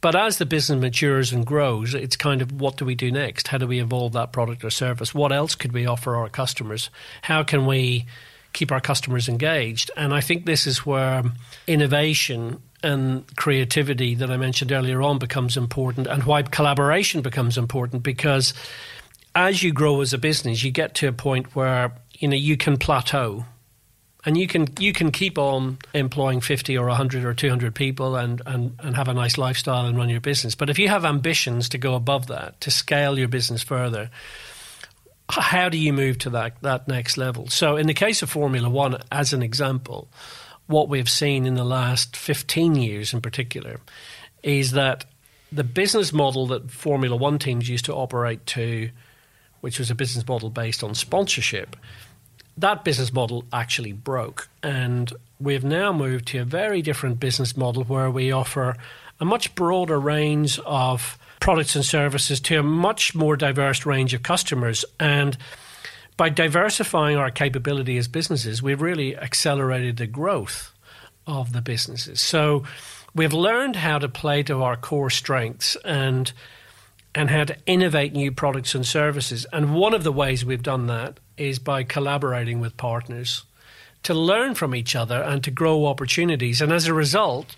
But 0.00 0.14
as 0.14 0.36
the 0.36 0.44
business 0.44 0.78
matures 0.78 1.32
and 1.32 1.46
grows, 1.46 1.94
it's 1.94 2.16
kind 2.16 2.42
of 2.42 2.60
what 2.60 2.76
do 2.76 2.84
we 2.84 2.94
do 2.94 3.10
next? 3.10 3.48
How 3.48 3.56
do 3.56 3.66
we 3.66 3.80
evolve 3.80 4.12
that 4.12 4.32
product 4.32 4.62
or 4.62 4.68
service? 4.68 5.14
What 5.14 5.32
else 5.32 5.54
could 5.54 5.72
we 5.72 5.86
offer 5.86 6.14
our 6.16 6.28
customers? 6.28 6.90
How 7.22 7.42
can 7.42 7.64
we 7.64 8.04
keep 8.54 8.72
our 8.72 8.80
customers 8.80 9.28
engaged. 9.28 9.90
And 9.96 10.14
I 10.14 10.22
think 10.22 10.46
this 10.46 10.66
is 10.66 10.86
where 10.86 11.24
innovation 11.66 12.62
and 12.82 13.24
creativity 13.36 14.14
that 14.14 14.30
I 14.30 14.36
mentioned 14.36 14.72
earlier 14.72 15.02
on 15.02 15.18
becomes 15.18 15.56
important 15.56 16.06
and 16.06 16.24
why 16.24 16.42
collaboration 16.42 17.20
becomes 17.20 17.58
important. 17.58 18.02
Because 18.02 18.54
as 19.34 19.62
you 19.62 19.72
grow 19.72 20.00
as 20.00 20.12
a 20.14 20.18
business, 20.18 20.62
you 20.62 20.70
get 20.70 20.94
to 20.96 21.08
a 21.08 21.12
point 21.12 21.54
where 21.54 21.92
you 22.12 22.28
know 22.28 22.36
you 22.36 22.56
can 22.56 22.78
plateau. 22.78 23.44
And 24.26 24.38
you 24.38 24.46
can 24.46 24.68
you 24.78 24.94
can 24.94 25.10
keep 25.10 25.36
on 25.36 25.78
employing 25.92 26.40
50 26.40 26.78
or 26.78 26.86
100 26.86 27.26
or 27.26 27.34
200 27.34 27.74
people 27.74 28.16
and, 28.16 28.40
and, 28.46 28.74
and 28.78 28.96
have 28.96 29.08
a 29.08 29.12
nice 29.12 29.36
lifestyle 29.36 29.84
and 29.84 29.98
run 29.98 30.08
your 30.08 30.20
business. 30.20 30.54
But 30.54 30.70
if 30.70 30.78
you 30.78 30.88
have 30.88 31.04
ambitions 31.04 31.68
to 31.70 31.78
go 31.78 31.94
above 31.94 32.28
that 32.28 32.58
to 32.62 32.70
scale 32.70 33.18
your 33.18 33.28
business 33.28 33.62
further 33.62 34.10
how 35.30 35.68
do 35.68 35.78
you 35.78 35.92
move 35.92 36.18
to 36.18 36.30
that 36.30 36.60
that 36.62 36.86
next 36.86 37.16
level 37.16 37.48
so 37.48 37.76
in 37.76 37.86
the 37.86 37.94
case 37.94 38.22
of 38.22 38.30
formula 38.30 38.68
1 38.68 38.96
as 39.10 39.32
an 39.32 39.42
example 39.42 40.08
what 40.66 40.88
we've 40.88 41.10
seen 41.10 41.46
in 41.46 41.54
the 41.54 41.64
last 41.64 42.16
15 42.16 42.74
years 42.74 43.12
in 43.12 43.20
particular 43.20 43.80
is 44.42 44.72
that 44.72 45.04
the 45.50 45.64
business 45.64 46.12
model 46.12 46.46
that 46.46 46.70
formula 46.70 47.16
1 47.16 47.38
teams 47.38 47.68
used 47.68 47.84
to 47.86 47.94
operate 47.94 48.44
to 48.46 48.90
which 49.60 49.78
was 49.78 49.90
a 49.90 49.94
business 49.94 50.26
model 50.28 50.50
based 50.50 50.84
on 50.84 50.94
sponsorship 50.94 51.76
that 52.56 52.84
business 52.84 53.12
model 53.12 53.44
actually 53.52 53.92
broke. 53.92 54.48
And 54.62 55.12
we've 55.40 55.64
now 55.64 55.92
moved 55.92 56.28
to 56.28 56.38
a 56.38 56.44
very 56.44 56.82
different 56.82 57.20
business 57.20 57.56
model 57.56 57.84
where 57.84 58.10
we 58.10 58.32
offer 58.32 58.76
a 59.20 59.24
much 59.24 59.54
broader 59.54 59.98
range 59.98 60.58
of 60.60 61.18
products 61.44 61.76
and 61.76 61.84
services 61.84 62.40
to 62.40 62.58
a 62.58 62.62
much 62.62 63.14
more 63.14 63.36
diverse 63.36 63.84
range 63.84 64.14
of 64.14 64.22
customers. 64.22 64.82
And 64.98 65.36
by 66.16 66.30
diversifying 66.30 67.18
our 67.18 67.30
capability 67.30 67.98
as 67.98 68.08
businesses, 68.08 68.62
we've 68.62 68.80
really 68.80 69.14
accelerated 69.14 69.98
the 69.98 70.06
growth 70.06 70.72
of 71.26 71.52
the 71.52 71.60
businesses. 71.60 72.22
So 72.22 72.64
we've 73.14 73.34
learned 73.34 73.76
how 73.76 73.98
to 73.98 74.08
play 74.08 74.42
to 74.44 74.62
our 74.62 74.74
core 74.74 75.10
strengths 75.10 75.76
and 75.84 76.32
and 77.14 77.28
how 77.28 77.44
to 77.44 77.56
innovate 77.66 78.14
new 78.14 78.32
products 78.32 78.74
and 78.74 78.86
services. 78.86 79.46
And 79.52 79.74
one 79.74 79.92
of 79.92 80.02
the 80.02 80.12
ways 80.12 80.46
we've 80.46 80.62
done 80.62 80.86
that 80.86 81.20
is 81.36 81.58
by 81.58 81.82
collaborating 81.82 82.58
with 82.58 82.78
partners 82.78 83.44
to 84.04 84.14
learn 84.14 84.54
from 84.54 84.74
each 84.74 84.96
other 84.96 85.22
and 85.22 85.44
to 85.44 85.50
grow 85.50 85.84
opportunities. 85.84 86.62
And 86.62 86.72
as 86.72 86.86
a 86.86 86.94
result, 86.94 87.54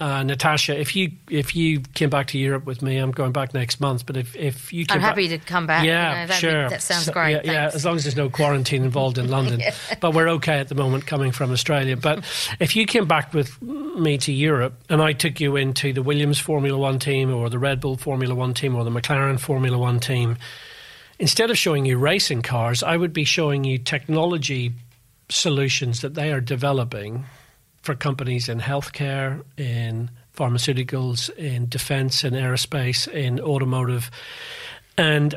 uh, 0.00 0.22
Natasha, 0.22 0.78
if 0.78 0.94
you 0.94 1.10
if 1.28 1.56
you 1.56 1.80
came 1.94 2.08
back 2.08 2.28
to 2.28 2.38
Europe 2.38 2.64
with 2.64 2.82
me, 2.82 2.98
I'm 2.98 3.10
going 3.10 3.32
back 3.32 3.52
next 3.52 3.80
month. 3.80 4.06
But 4.06 4.16
if, 4.16 4.36
if 4.36 4.72
you, 4.72 4.86
I'm 4.90 5.00
happy 5.00 5.28
back, 5.28 5.40
to 5.40 5.46
come 5.46 5.66
back. 5.66 5.84
Yeah, 5.84 6.22
you 6.22 6.28
know, 6.28 6.34
sure. 6.34 6.64
Be, 6.64 6.70
that 6.70 6.82
sounds 6.82 7.06
so, 7.06 7.12
great. 7.12 7.32
Yeah, 7.44 7.52
yeah, 7.52 7.70
as 7.74 7.84
long 7.84 7.96
as 7.96 8.04
there's 8.04 8.16
no 8.16 8.30
quarantine 8.30 8.84
involved 8.84 9.18
in 9.18 9.28
London. 9.30 9.58
yeah. 9.58 9.74
But 10.00 10.14
we're 10.14 10.28
okay 10.30 10.60
at 10.60 10.68
the 10.68 10.76
moment 10.76 11.06
coming 11.06 11.32
from 11.32 11.50
Australia. 11.50 11.96
But 11.96 12.24
if 12.60 12.76
you 12.76 12.86
came 12.86 13.06
back 13.06 13.34
with 13.34 13.60
me 13.60 14.18
to 14.18 14.32
Europe 14.32 14.74
and 14.88 15.02
I 15.02 15.14
took 15.14 15.40
you 15.40 15.56
into 15.56 15.92
the 15.92 16.02
Williams 16.02 16.38
Formula 16.38 16.78
One 16.78 17.00
team 17.00 17.34
or 17.34 17.50
the 17.50 17.58
Red 17.58 17.80
Bull 17.80 17.96
Formula 17.96 18.36
One 18.36 18.54
team 18.54 18.76
or 18.76 18.84
the 18.84 18.90
McLaren 18.90 19.40
Formula 19.40 19.76
One 19.76 19.98
team, 19.98 20.36
instead 21.18 21.50
of 21.50 21.58
showing 21.58 21.86
you 21.86 21.98
racing 21.98 22.42
cars, 22.42 22.84
I 22.84 22.96
would 22.96 23.12
be 23.12 23.24
showing 23.24 23.64
you 23.64 23.78
technology 23.78 24.74
solutions 25.28 26.02
that 26.02 26.14
they 26.14 26.30
are 26.30 26.40
developing 26.40 27.24
for 27.82 27.94
companies 27.94 28.48
in 28.48 28.60
healthcare, 28.60 29.42
in 29.56 30.10
pharmaceuticals, 30.36 31.30
in 31.36 31.68
defense, 31.68 32.24
in 32.24 32.34
aerospace, 32.34 33.08
in 33.12 33.40
automotive. 33.40 34.10
And 34.96 35.34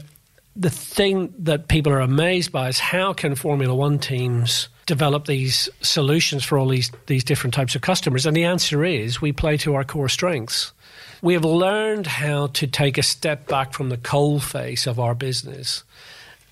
the 0.55 0.69
thing 0.69 1.33
that 1.39 1.67
people 1.67 1.91
are 1.91 2.01
amazed 2.01 2.51
by 2.51 2.67
is 2.69 2.79
how 2.79 3.13
can 3.13 3.35
Formula 3.35 3.73
One 3.73 3.99
teams 3.99 4.67
develop 4.85 5.25
these 5.25 5.69
solutions 5.81 6.43
for 6.43 6.57
all 6.57 6.67
these, 6.67 6.91
these 7.07 7.23
different 7.23 7.53
types 7.53 7.75
of 7.75 7.81
customers? 7.81 8.25
And 8.25 8.35
the 8.35 8.43
answer 8.43 8.83
is 8.83 9.21
we 9.21 9.31
play 9.31 9.57
to 9.57 9.75
our 9.75 9.83
core 9.83 10.09
strengths. 10.09 10.73
We 11.21 11.33
have 11.33 11.45
learned 11.45 12.07
how 12.07 12.47
to 12.47 12.67
take 12.67 12.97
a 12.97 13.03
step 13.03 13.47
back 13.47 13.73
from 13.73 13.89
the 13.89 13.97
coal 13.97 14.39
face 14.39 14.87
of 14.87 14.99
our 14.99 15.15
business 15.15 15.83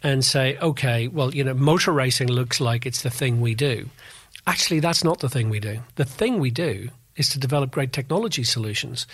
and 0.01 0.23
say, 0.23 0.57
okay, 0.59 1.07
well, 1.07 1.33
you 1.35 1.43
know, 1.43 1.53
motor 1.53 1.91
racing 1.91 2.29
looks 2.29 2.61
like 2.61 2.85
it's 2.85 3.01
the 3.01 3.09
thing 3.09 3.41
we 3.41 3.55
do. 3.55 3.89
Actually, 4.47 4.79
that's 4.79 5.03
not 5.03 5.19
the 5.19 5.29
thing 5.29 5.49
we 5.49 5.59
do. 5.59 5.79
The 5.95 6.05
thing 6.05 6.39
we 6.39 6.51
do 6.51 6.89
is 7.15 7.29
to 7.29 7.39
develop 7.39 7.71
great 7.71 7.91
technology 7.91 8.43
solutions. 8.43 9.05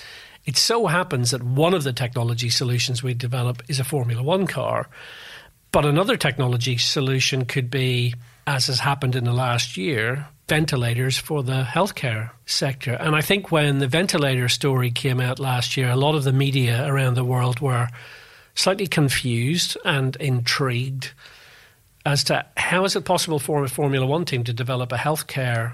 It 0.45 0.57
so 0.57 0.85
happens 0.85 1.31
that 1.31 1.43
one 1.43 1.73
of 1.73 1.83
the 1.83 1.93
technology 1.93 2.49
solutions 2.49 3.01
we 3.01 3.13
develop 3.15 3.63
is 3.67 3.79
a 3.79 3.83
Formula 3.83 4.21
One 4.21 4.45
car, 4.45 4.87
but 5.71 5.85
another 5.85 6.15
technology 6.15 6.77
solution 6.77 7.45
could 7.45 7.69
be, 7.69 8.13
as 8.45 8.67
has 8.67 8.79
happened 8.79 9.15
in 9.15 9.23
the 9.23 9.33
last 9.33 9.75
year, 9.75 10.27
ventilators 10.47 11.17
for 11.17 11.41
the 11.41 11.63
healthcare 11.63 12.29
sector. 12.45 12.93
And 12.93 13.15
I 13.15 13.21
think 13.21 13.51
when 13.51 13.79
the 13.79 13.87
ventilator 13.87 14.47
story 14.47 14.91
came 14.91 15.19
out 15.19 15.39
last 15.39 15.75
year, 15.75 15.89
a 15.89 15.95
lot 15.95 16.15
of 16.15 16.23
the 16.23 16.31
media 16.31 16.85
around 16.87 17.15
the 17.15 17.25
world 17.25 17.59
were 17.59 17.89
slightly 18.53 18.87
confused 18.87 19.77
and 19.83 20.15
intrigued 20.17 21.11
as 22.05 22.23
to 22.25 22.45
how 22.55 22.85
is 22.85 22.95
it 22.95 23.03
possible 23.03 23.39
for 23.39 23.63
a 23.63 23.69
Formula 23.69 24.05
One 24.05 24.25
team 24.25 24.43
to 24.43 24.53
develop 24.53 24.91
a 24.91 24.97
healthcare 24.97 25.73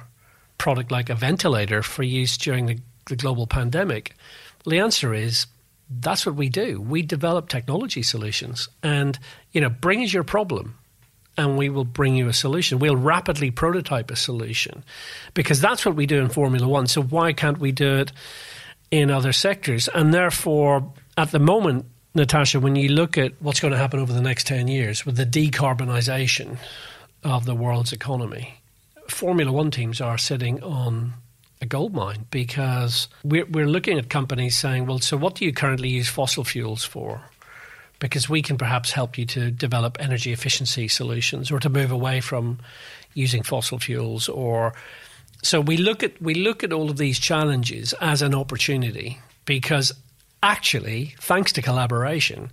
product 0.58 0.92
like 0.92 1.10
a 1.10 1.16
ventilator 1.16 1.84
for 1.84 2.04
use 2.04 2.38
during 2.38 2.68
the, 2.68 2.80
the 3.08 3.16
global 3.16 3.48
pandemic? 3.48 4.16
Well, 4.66 4.72
the 4.72 4.80
answer 4.80 5.14
is 5.14 5.48
that's 5.90 6.26
what 6.26 6.36
we 6.36 6.48
do. 6.48 6.80
We 6.80 7.02
develop 7.02 7.50
technology 7.50 8.02
solutions, 8.02 8.70
and 8.82 9.20
you 9.52 9.60
know, 9.60 9.70
bring 9.70 10.04
us 10.04 10.14
your 10.14 10.24
problem, 10.24 10.78
and 11.38 11.58
we 11.58 11.70
will 11.70 11.84
bring 11.84 12.16
you 12.16 12.30
a 12.30 12.34
solution. 12.34 12.80
We'll 12.80 12.96
rapidly 12.96 13.52
prototype 13.52 14.10
a 14.10 14.16
solution, 14.16 14.86
because 15.34 15.60
that's 15.60 15.86
what 15.86 15.96
we 15.96 16.06
do 16.06 16.22
in 16.22 16.30
Formula 16.30 16.68
One. 16.68 16.88
So 16.88 17.02
why 17.02 17.34
can't 17.34 17.60
we 17.60 17.74
do 17.74 17.98
it 17.98 18.14
in 18.90 19.12
other 19.12 19.34
sectors? 19.34 19.90
And 19.90 20.14
therefore, 20.14 20.94
at 21.18 21.32
the 21.32 21.40
moment, 21.40 21.88
Natasha, 22.14 22.60
when 22.60 22.76
you 22.76 22.90
look 22.90 23.18
at 23.18 23.34
what's 23.40 23.60
going 23.60 23.72
to 23.72 23.78
happen 23.78 24.00
over 24.00 24.12
the 24.12 24.22
next 24.22 24.48
ten 24.48 24.68
years 24.68 25.06
with 25.06 25.16
the 25.16 25.26
decarbonisation 25.26 26.58
of 27.24 27.46
the 27.46 27.56
world's 27.56 27.94
economy, 27.94 28.56
Formula 29.08 29.52
One 29.52 29.72
teams 29.72 30.02
are 30.02 30.18
sitting 30.18 30.62
on 30.62 31.14
a 31.62 31.66
gold 31.66 31.94
mine 31.94 32.26
because 32.32 33.08
we're, 33.24 33.46
we're 33.46 33.68
looking 33.68 33.98
at 33.98 34.10
companies 34.10 34.58
saying, 34.58 34.88
well, 34.88 35.00
so 35.00 35.16
what 35.16 35.36
do 35.36 35.46
you 35.46 35.54
currently 35.54 35.90
use 35.90 36.10
fossil 36.10 36.44
fuels 36.44 36.84
for? 36.84 37.22
Because 38.00 38.28
we 38.28 38.42
can 38.42 38.58
perhaps 38.58 38.92
help 38.92 39.18
you 39.18 39.26
to 39.28 39.52
develop 39.52 39.98
energy 40.00 40.34
efficiency 40.34 40.88
solutions 40.88 41.52
or 41.52 41.60
to 41.60 41.70
move 41.70 41.92
away 41.92 42.20
from 42.20 42.60
using 43.14 43.44
fossil 43.44 43.78
fuels 43.78 44.28
or 44.28 44.74
so 45.44 45.60
we 45.60 45.76
look 45.76 46.02
at 46.04 46.20
we 46.22 46.34
look 46.34 46.64
at 46.64 46.72
all 46.72 46.90
of 46.90 46.98
these 46.98 47.20
challenges 47.20 47.94
as 48.00 48.22
an 48.22 48.34
opportunity 48.34 49.20
because 49.46 49.92
actually 50.44 51.16
thanks 51.20 51.52
to 51.54 51.62
collaboration 51.62 52.52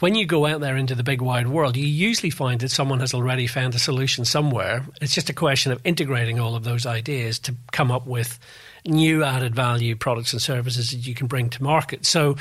when 0.00 0.14
you 0.14 0.26
go 0.26 0.44
out 0.44 0.60
there 0.60 0.76
into 0.76 0.94
the 0.94 1.02
big 1.02 1.22
wide 1.22 1.48
world, 1.48 1.76
you 1.76 1.86
usually 1.86 2.30
find 2.30 2.60
that 2.60 2.70
someone 2.70 3.00
has 3.00 3.14
already 3.14 3.46
found 3.46 3.74
a 3.74 3.78
solution 3.78 4.24
somewhere. 4.24 4.84
It's 5.00 5.14
just 5.14 5.30
a 5.30 5.34
question 5.34 5.72
of 5.72 5.80
integrating 5.84 6.38
all 6.38 6.54
of 6.54 6.64
those 6.64 6.84
ideas 6.84 7.38
to 7.40 7.54
come 7.72 7.90
up 7.90 8.06
with 8.06 8.38
new 8.84 9.24
added 9.24 9.54
value 9.54 9.96
products 9.96 10.32
and 10.32 10.42
services 10.42 10.90
that 10.90 10.98
you 10.98 11.14
can 11.14 11.26
bring 11.26 11.48
to 11.50 11.62
market. 11.62 12.04
So, 12.04 12.36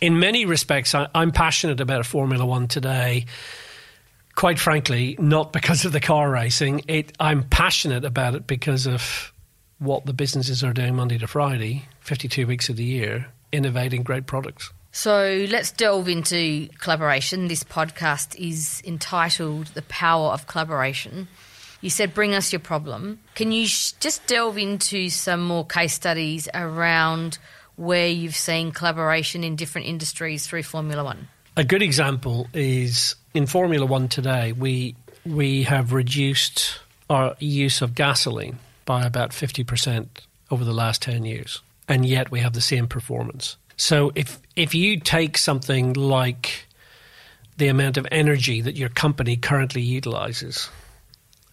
in 0.00 0.18
many 0.18 0.44
respects, 0.44 0.94
I, 0.96 1.08
am 1.14 1.30
passionate 1.30 1.80
about 1.80 2.04
Formula 2.04 2.44
One 2.44 2.66
today. 2.66 3.26
Quite 4.34 4.58
frankly, 4.58 5.16
not 5.20 5.52
because 5.52 5.84
of 5.84 5.92
the 5.92 6.00
car 6.00 6.28
racing. 6.28 6.82
It, 6.88 7.12
I'm 7.20 7.44
passionate 7.44 8.04
about 8.04 8.34
it 8.34 8.48
because 8.48 8.88
of 8.88 9.32
what 9.78 10.06
the 10.06 10.12
businesses 10.12 10.64
are 10.64 10.72
doing 10.72 10.96
Monday 10.96 11.18
to 11.18 11.28
Friday, 11.28 11.84
52 12.00 12.46
weeks 12.48 12.68
of 12.68 12.76
the 12.76 12.84
year, 12.84 13.28
innovating 13.52 14.02
great 14.02 14.26
products. 14.26 14.72
So 14.90 15.46
let's 15.48 15.70
delve 15.70 16.08
into 16.08 16.68
collaboration. 16.78 17.48
This 17.48 17.64
podcast 17.64 18.36
is 18.36 18.82
entitled 18.84 19.68
The 19.68 19.82
Power 19.82 20.30
of 20.32 20.46
Collaboration. 20.46 21.28
You 21.80 21.90
said, 21.90 22.14
bring 22.14 22.34
us 22.34 22.52
your 22.52 22.60
problem. 22.60 23.18
Can 23.34 23.52
you 23.52 23.66
sh- 23.66 23.92
just 23.92 24.26
delve 24.26 24.58
into 24.58 25.08
some 25.08 25.42
more 25.42 25.66
case 25.66 25.94
studies 25.94 26.48
around 26.54 27.38
where 27.76 28.08
you've 28.08 28.36
seen 28.36 28.70
collaboration 28.70 29.42
in 29.42 29.56
different 29.56 29.86
industries 29.86 30.46
through 30.46 30.62
Formula 30.62 31.02
One? 31.02 31.28
A 31.56 31.64
good 31.64 31.82
example 31.82 32.46
is 32.52 33.16
in 33.34 33.46
Formula 33.46 33.84
One 33.86 34.08
today, 34.08 34.52
we, 34.52 34.94
we 35.24 35.64
have 35.64 35.92
reduced 35.92 36.80
our 37.08 37.34
use 37.38 37.82
of 37.82 37.94
gasoline 37.94 38.58
by 38.84 39.04
about 39.04 39.30
50% 39.30 40.06
over 40.50 40.64
the 40.64 40.72
last 40.72 41.02
10 41.02 41.24
years, 41.24 41.60
and 41.88 42.06
yet 42.06 42.30
we 42.30 42.40
have 42.40 42.52
the 42.52 42.60
same 42.60 42.86
performance. 42.86 43.56
So 43.76 44.12
if 44.14 44.38
if 44.56 44.74
you 44.74 45.00
take 45.00 45.38
something 45.38 45.92
like 45.94 46.66
the 47.56 47.68
amount 47.68 47.96
of 47.96 48.06
energy 48.10 48.60
that 48.60 48.76
your 48.76 48.88
company 48.88 49.36
currently 49.36 49.82
utilizes, 49.82 50.68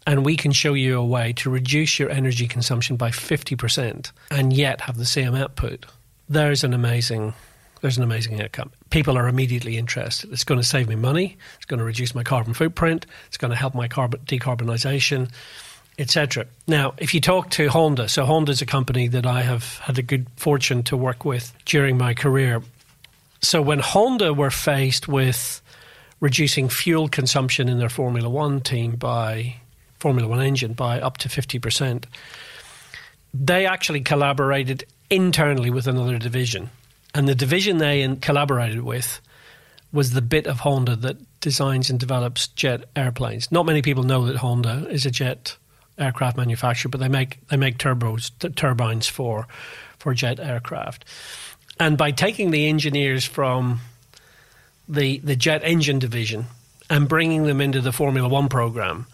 and 0.05 0.25
we 0.25 0.35
can 0.35 0.51
show 0.51 0.73
you 0.73 0.97
a 0.97 1.05
way 1.05 1.33
to 1.33 1.49
reduce 1.49 1.99
your 1.99 2.09
energy 2.09 2.47
consumption 2.47 2.95
by 2.95 3.09
50% 3.09 4.11
and 4.31 4.53
yet 4.53 4.81
have 4.81 4.97
the 4.97 5.05
same 5.05 5.35
output, 5.35 5.85
there's 6.27 6.63
an 6.63 6.73
amazing 6.73 7.33
there's 7.81 7.97
an 7.97 8.03
amazing 8.03 8.41
outcome. 8.41 8.71
People 8.89 9.17
are 9.17 9.29
immediately 9.29 9.77
interested. 9.77 10.33
It's 10.33 10.43
going 10.43 10.59
to 10.59 10.67
save 10.67 10.89
me 10.89 10.95
money. 10.95 11.37
It's 11.55 11.65
going 11.65 11.77
to 11.77 11.85
reduce 11.85 12.13
my 12.13 12.23
carbon 12.23 12.53
footprint. 12.53 13.05
It's 13.27 13.37
going 13.37 13.51
to 13.51 13.57
help 13.57 13.73
my 13.73 13.87
carbon 13.87 14.19
decarbonization 14.25 15.31
etc. 15.99 16.47
Now, 16.67 16.93
if 16.97 17.13
you 17.13 17.21
talk 17.21 17.51
to 17.51 17.69
Honda, 17.69 18.07
so 18.09 18.25
Honda 18.25 18.51
is 18.51 18.61
a 18.61 18.65
company 18.65 19.07
that 19.09 19.25
I 19.25 19.41
have 19.41 19.77
had 19.79 19.99
a 19.99 20.01
good 20.01 20.27
fortune 20.37 20.81
to 20.83 20.97
work 20.97 21.25
with 21.25 21.53
during 21.65 21.97
my 21.97 22.13
career. 22.13 22.63
So 23.41 23.61
when 23.61 23.79
Honda 23.79 24.33
were 24.33 24.51
faced 24.51 25.07
with 25.07 25.61
reducing 26.19 26.69
fuel 26.69 27.07
consumption 27.07 27.69
in 27.69 27.79
their 27.79 27.89
Formula 27.89 28.29
One 28.29 28.61
team 28.61 28.95
by 28.95 29.55
Formula 29.99 30.27
One 30.27 30.41
engine 30.41 30.73
by 30.73 30.99
up 30.99 31.17
to 31.17 31.29
50%. 31.29 32.05
They 33.33 33.65
actually 33.65 34.01
collaborated 34.01 34.85
internally 35.09 35.69
with 35.69 35.87
another 35.87 36.17
division. 36.17 36.69
And 37.13 37.27
the 37.27 37.35
division 37.35 37.77
they 37.77 38.15
collaborated 38.21 38.81
with 38.81 39.21
was 39.91 40.11
the 40.11 40.21
bit 40.21 40.45
of 40.45 40.59
Honda 40.59 40.95
that 40.97 41.17
designs 41.41 41.89
and 41.89 41.99
develops 41.99 42.47
jet 42.49 42.85
airplanes. 42.95 43.51
Not 43.51 43.65
many 43.65 43.81
people 43.81 44.03
know 44.03 44.25
that 44.25 44.37
Honda 44.37 44.87
is 44.89 45.05
a 45.05 45.11
jet 45.11 45.57
aircraft 45.99 46.37
manufacturer, 46.37 46.89
but 46.89 46.99
they 46.99 47.07
make 47.07 47.45
they 47.49 47.57
make 47.57 47.77
turbos 47.77 48.31
t- 48.39 48.49
turbines 48.49 49.07
for 49.07 49.47
for 49.97 50.13
jet 50.13 50.39
aircraft. 50.39 51.05
And 51.79 51.97
by 51.97 52.11
taking 52.11 52.51
the 52.51 52.67
engineers 52.67 53.25
from 53.25 53.81
the 54.87 55.19
the 55.19 55.35
jet 55.35 55.61
engine 55.63 55.99
division 55.99 56.45
and 56.89 57.07
bringing 57.07 57.43
them 57.43 57.61
into 57.61 57.81
the 57.81 57.91
Formula 57.91 58.27
One 58.27 58.49
program, 58.49 59.05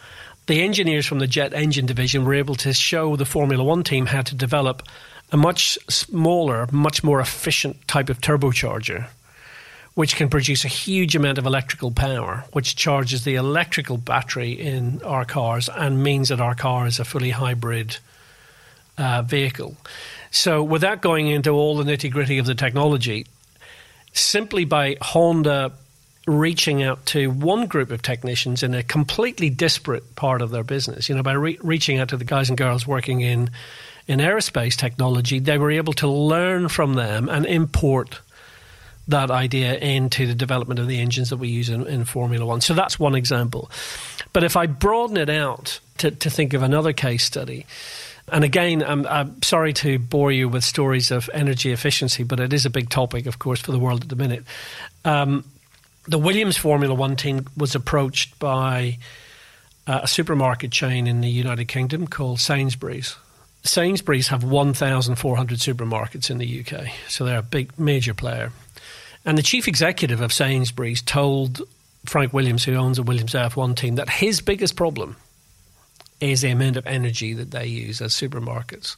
the 0.47 0.61
engineers 0.61 1.05
from 1.05 1.19
the 1.19 1.27
jet 1.27 1.53
engine 1.53 1.85
division 1.85 2.23
were 2.23 2.35
able 2.35 2.55
to 2.55 2.73
show 2.73 3.15
the 3.15 3.25
Formula 3.25 3.63
One 3.63 3.83
team 3.83 4.05
how 4.05 4.21
to 4.21 4.35
develop 4.35 4.83
a 5.31 5.37
much 5.37 5.77
smaller, 5.89 6.67
much 6.71 7.03
more 7.03 7.19
efficient 7.19 7.87
type 7.87 8.09
of 8.09 8.21
turbocharger, 8.21 9.07
which 9.95 10.17
can 10.17 10.29
produce 10.29 10.65
a 10.65 10.69
huge 10.69 11.15
amount 11.15 11.37
of 11.37 11.45
electrical 11.45 11.89
power, 11.89 12.43
which 12.51 12.75
charges 12.75 13.23
the 13.23 13.35
electrical 13.35 13.97
battery 13.97 14.51
in 14.51 15.01
our 15.03 15.25
cars 15.25 15.69
and 15.69 16.03
means 16.03 16.29
that 16.29 16.41
our 16.41 16.53
car 16.53 16.85
is 16.85 16.99
a 16.99 17.05
fully 17.05 17.31
hybrid 17.31 17.97
uh, 18.97 19.21
vehicle. 19.23 19.75
So, 20.31 20.61
without 20.61 21.01
going 21.01 21.27
into 21.27 21.51
all 21.51 21.77
the 21.77 21.83
nitty 21.85 22.11
gritty 22.11 22.37
of 22.37 22.45
the 22.45 22.55
technology, 22.55 23.25
simply 24.11 24.65
by 24.65 24.97
Honda 25.01 25.71
reaching 26.27 26.81
out 26.81 27.05
to 27.05 27.27
one 27.27 27.67
group 27.67 27.91
of 27.91 28.01
technicians 28.01 28.63
in 28.63 28.73
a 28.73 28.83
completely 28.83 29.49
disparate 29.49 30.15
part 30.15 30.41
of 30.41 30.49
their 30.49 30.63
business. 30.63 31.07
You 31.07 31.15
know, 31.15 31.23
by 31.23 31.33
re- 31.33 31.59
reaching 31.61 31.99
out 31.99 32.09
to 32.09 32.17
the 32.17 32.25
guys 32.25 32.49
and 32.49 32.57
girls 32.57 32.85
working 32.85 33.21
in 33.21 33.49
in 34.07 34.19
aerospace 34.19 34.75
technology, 34.75 35.39
they 35.39 35.57
were 35.57 35.71
able 35.71 35.93
to 35.93 36.07
learn 36.07 36.67
from 36.69 36.93
them 36.93 37.27
and 37.27 37.45
import 37.45 38.19
that 39.07 39.31
idea 39.31 39.75
into 39.75 40.25
the 40.25 40.35
development 40.35 40.79
of 40.79 40.87
the 40.87 40.99
engines 40.99 41.29
that 41.29 41.37
we 41.37 41.47
use 41.47 41.69
in, 41.69 41.85
in 41.87 42.05
Formula 42.05 42.45
One. 42.45 42.61
So 42.61 42.73
that's 42.73 42.99
one 42.99 43.15
example. 43.15 43.69
But 44.33 44.43
if 44.43 44.57
I 44.57 44.65
broaden 44.65 45.17
it 45.17 45.29
out 45.29 45.79
to, 45.99 46.11
to 46.11 46.29
think 46.29 46.53
of 46.53 46.63
another 46.63 46.93
case 46.93 47.23
study, 47.23 47.65
and 48.31 48.43
again, 48.43 48.83
I'm, 48.83 49.05
I'm, 49.05 49.41
sorry 49.43 49.73
to 49.73 49.99
bore 49.99 50.31
you 50.31 50.49
with 50.49 50.63
stories 50.63 51.11
of 51.11 51.29
energy 51.33 51.71
efficiency, 51.71 52.23
but 52.23 52.39
it 52.39 52.53
is 52.53 52.65
a 52.65 52.71
big 52.71 52.89
topic, 52.89 53.27
of 53.27 53.37
course, 53.37 53.59
for 53.59 53.71
the 53.71 53.79
world 53.79 54.01
at 54.01 54.09
the 54.09 54.15
minute. 54.15 54.43
Um, 55.03 55.45
the 56.07 56.17
Williams 56.17 56.57
Formula 56.57 56.93
One 56.93 57.15
team 57.15 57.45
was 57.55 57.75
approached 57.75 58.37
by 58.39 58.97
uh, 59.85 60.01
a 60.03 60.07
supermarket 60.07 60.71
chain 60.71 61.05
in 61.05 61.21
the 61.21 61.29
United 61.29 61.65
Kingdom 61.65 62.07
called 62.07 62.39
Sainsbury's. 62.39 63.15
Sainsbury's 63.63 64.27
have 64.27 64.43
1,400 64.43 65.57
supermarkets 65.57 66.29
in 66.29 66.37
the 66.37 66.59
UK, 66.59 66.87
so 67.07 67.25
they're 67.25 67.39
a 67.39 67.43
big, 67.43 67.77
major 67.79 68.13
player. 68.13 68.51
And 69.25 69.37
the 69.37 69.43
chief 69.43 69.67
executive 69.67 70.21
of 70.21 70.31
Sainsbury's 70.31 71.01
told 71.01 71.61
Frank 72.05 72.33
Williams, 72.33 72.63
who 72.63 72.75
owns 72.75 72.97
the 72.97 73.03
Williams 73.03 73.33
F1 73.33 73.75
team, 73.75 73.95
that 73.95 74.09
his 74.09 74.41
biggest 74.41 74.75
problem 74.75 75.15
is 76.21 76.41
the 76.41 76.51
amount 76.51 76.77
of 76.77 76.85
energy 76.85 77.33
that 77.33 77.51
they 77.51 77.65
use 77.65 78.01
as 78.01 78.13
supermarkets. 78.13 78.95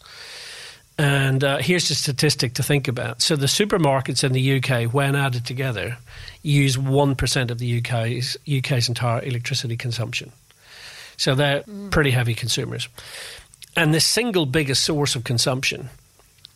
And 0.99 1.43
uh, 1.43 1.57
here's 1.57 1.89
a 1.91 1.95
statistic 1.95 2.55
to 2.55 2.63
think 2.63 2.87
about. 2.87 3.21
So 3.21 3.35
the 3.35 3.45
supermarkets 3.45 4.23
in 4.23 4.33
the 4.33 4.57
UK, 4.57 4.91
when 4.91 5.15
added 5.15 5.45
together, 5.45 5.97
use 6.41 6.75
1% 6.75 7.51
of 7.51 7.59
the 7.59 7.79
UK's, 7.79 8.35
UK's 8.51 8.89
entire 8.89 9.23
electricity 9.23 9.77
consumption. 9.77 10.31
So 11.15 11.35
they're 11.35 11.61
mm. 11.61 11.91
pretty 11.91 12.11
heavy 12.11 12.33
consumers. 12.33 12.89
And 13.75 13.93
the 13.93 13.99
single 13.99 14.47
biggest 14.47 14.83
source 14.83 15.15
of 15.15 15.23
consumption 15.23 15.89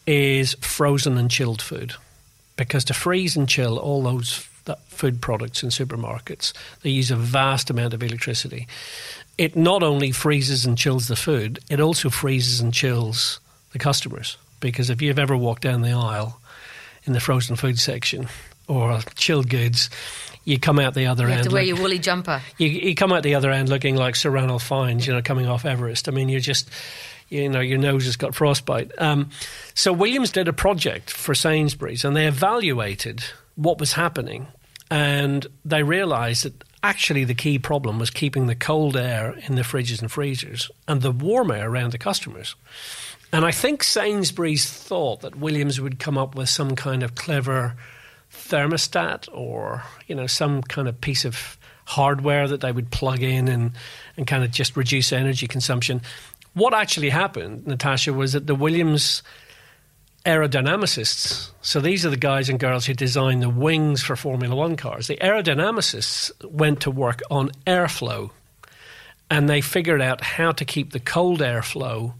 is 0.07 0.55
frozen 0.55 1.17
and 1.17 1.29
chilled 1.29 1.61
food. 1.61 1.93
Because 2.67 2.85
to 2.85 2.93
freeze 2.93 3.35
and 3.35 3.47
chill 3.47 3.77
all 3.77 4.03
those 4.03 4.47
food 4.87 5.21
products 5.21 5.63
in 5.63 5.69
supermarkets, 5.69 6.53
they 6.83 6.89
use 6.89 7.11
a 7.11 7.15
vast 7.15 7.69
amount 7.69 7.93
of 7.93 8.03
electricity. 8.03 8.67
It 9.37 9.55
not 9.55 9.81
only 9.81 10.11
freezes 10.11 10.65
and 10.65 10.77
chills 10.77 11.07
the 11.07 11.15
food, 11.15 11.59
it 11.69 11.79
also 11.79 12.09
freezes 12.09 12.59
and 12.59 12.73
chills 12.73 13.39
the 13.71 13.79
customers. 13.79 14.37
Because 14.59 14.89
if 14.89 15.01
you've 15.01 15.17
ever 15.17 15.35
walked 15.35 15.63
down 15.63 15.81
the 15.81 15.93
aisle 15.93 16.39
in 17.05 17.13
the 17.13 17.19
frozen 17.19 17.55
food 17.55 17.79
section 17.79 18.27
or 18.67 18.99
chilled 19.15 19.49
goods, 19.49 19.89
you 20.45 20.59
come 20.59 20.79
out 20.79 20.93
the 20.93 21.07
other 21.07 21.25
you 21.25 21.29
end. 21.31 21.37
Have 21.37 21.47
to 21.47 21.53
wear 21.53 21.63
look, 21.63 21.67
your 21.67 21.81
woolly 21.81 21.99
jumper. 21.99 22.41
You, 22.57 22.67
you, 22.67 22.95
come 22.95 23.11
out 23.11 23.23
the 23.23 23.35
other 23.35 23.51
end 23.51 23.69
looking 23.69 23.95
like 23.95 24.15
Sir 24.15 24.29
Ranulph 24.29 24.63
Fiennes, 24.63 25.07
you 25.07 25.13
know, 25.13 25.21
coming 25.21 25.47
off 25.47 25.65
Everest. 25.65 26.07
I 26.07 26.11
mean, 26.11 26.29
you're 26.29 26.39
just 26.39 26.69
you 27.31 27.49
know 27.49 27.61
your 27.61 27.79
nose 27.79 28.05
has 28.05 28.15
got 28.15 28.35
frostbite. 28.35 28.91
Um, 28.99 29.29
so 29.73 29.91
Williams 29.91 30.31
did 30.31 30.47
a 30.47 30.53
project 30.53 31.09
for 31.09 31.33
Sainsbury's, 31.33 32.05
and 32.05 32.15
they 32.15 32.27
evaluated 32.27 33.23
what 33.55 33.79
was 33.79 33.93
happening, 33.93 34.47
and 34.91 35.47
they 35.65 35.81
realised 35.81 36.45
that 36.45 36.63
actually 36.83 37.23
the 37.23 37.33
key 37.33 37.57
problem 37.57 37.97
was 37.97 38.09
keeping 38.09 38.47
the 38.47 38.55
cold 38.55 38.97
air 38.97 39.35
in 39.47 39.55
the 39.55 39.61
fridges 39.61 40.01
and 40.01 40.11
freezers 40.11 40.69
and 40.87 41.01
the 41.01 41.11
warm 41.11 41.51
air 41.51 41.69
around 41.69 41.91
the 41.91 41.97
customers. 41.97 42.55
And 43.31 43.45
I 43.45 43.51
think 43.51 43.83
Sainsbury's 43.83 44.69
thought 44.69 45.21
that 45.21 45.37
Williams 45.37 45.79
would 45.79 45.99
come 45.99 46.17
up 46.17 46.35
with 46.35 46.49
some 46.49 46.75
kind 46.75 47.01
of 47.01 47.15
clever 47.15 47.75
thermostat 48.33 49.27
or 49.33 49.83
you 50.07 50.15
know 50.15 50.27
some 50.27 50.61
kind 50.63 50.87
of 50.87 50.99
piece 51.01 51.25
of 51.25 51.57
hardware 51.85 52.47
that 52.47 52.61
they 52.61 52.71
would 52.71 52.89
plug 52.91 53.21
in 53.21 53.47
and 53.47 53.71
and 54.17 54.27
kind 54.27 54.43
of 54.43 54.51
just 54.51 54.75
reduce 54.75 55.11
energy 55.11 55.47
consumption. 55.47 56.01
What 56.53 56.73
actually 56.73 57.09
happened, 57.09 57.65
Natasha, 57.65 58.13
was 58.13 58.33
that 58.33 58.47
the 58.47 58.55
Williams 58.55 59.23
aerodynamicists, 60.25 61.51
so 61.61 61.79
these 61.79 62.05
are 62.05 62.09
the 62.09 62.17
guys 62.17 62.49
and 62.49 62.59
girls 62.59 62.85
who 62.85 62.93
design 62.93 63.39
the 63.39 63.49
wings 63.49 64.03
for 64.03 64.15
Formula 64.15 64.55
One 64.55 64.75
cars, 64.75 65.07
the 65.07 65.17
aerodynamicists 65.17 66.31
went 66.45 66.81
to 66.81 66.91
work 66.91 67.21
on 67.31 67.51
airflow 67.65 68.31
and 69.29 69.49
they 69.49 69.61
figured 69.61 70.01
out 70.01 70.21
how 70.21 70.51
to 70.51 70.65
keep 70.65 70.91
the 70.91 70.99
cold 70.99 71.39
airflow 71.39 72.13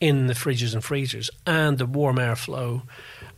in 0.00 0.26
the 0.26 0.34
fridges 0.34 0.74
and 0.74 0.84
freezers 0.84 1.30
and 1.46 1.78
the 1.78 1.86
warm 1.86 2.16
airflow 2.16 2.82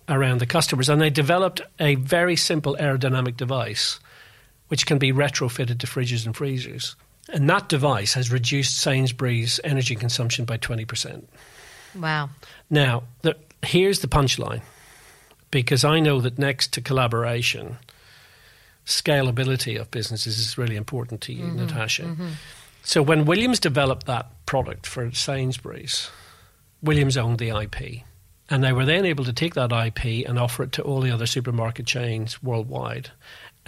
around 0.08 0.38
the 0.38 0.46
customers. 0.46 0.88
And 0.88 1.00
they 1.00 1.10
developed 1.10 1.60
a 1.78 1.96
very 1.96 2.36
simple 2.36 2.74
aerodynamic 2.80 3.36
device 3.36 4.00
which 4.68 4.86
can 4.86 4.98
be 4.98 5.12
retrofitted 5.12 5.78
to 5.78 5.86
fridges 5.86 6.26
and 6.26 6.34
freezers. 6.34 6.96
And 7.28 7.48
that 7.50 7.68
device 7.68 8.14
has 8.14 8.32
reduced 8.32 8.78
Sainsbury's 8.78 9.60
energy 9.62 9.94
consumption 9.94 10.44
by 10.44 10.56
20%. 10.58 11.24
Wow. 11.94 12.30
Now, 12.70 13.04
the, 13.22 13.36
here's 13.62 14.00
the 14.00 14.08
punchline 14.08 14.62
because 15.50 15.84
I 15.84 16.00
know 16.00 16.20
that 16.20 16.38
next 16.38 16.72
to 16.74 16.80
collaboration, 16.80 17.78
scalability 18.86 19.78
of 19.80 19.90
businesses 19.90 20.38
is 20.38 20.58
really 20.58 20.76
important 20.76 21.20
to 21.22 21.32
you, 21.32 21.44
mm-hmm, 21.44 21.66
Natasha. 21.66 22.02
Mm-hmm. 22.02 22.28
So 22.82 23.02
when 23.02 23.24
Williams 23.24 23.60
developed 23.60 24.06
that 24.06 24.30
product 24.46 24.86
for 24.86 25.12
Sainsbury's, 25.12 26.10
Williams 26.82 27.16
owned 27.16 27.38
the 27.38 27.50
IP. 27.50 28.02
And 28.50 28.64
they 28.64 28.72
were 28.72 28.86
then 28.86 29.04
able 29.04 29.24
to 29.24 29.32
take 29.34 29.54
that 29.54 29.72
IP 29.72 30.26
and 30.26 30.38
offer 30.38 30.62
it 30.62 30.72
to 30.72 30.82
all 30.82 31.02
the 31.02 31.10
other 31.10 31.26
supermarket 31.26 31.84
chains 31.84 32.42
worldwide 32.42 33.10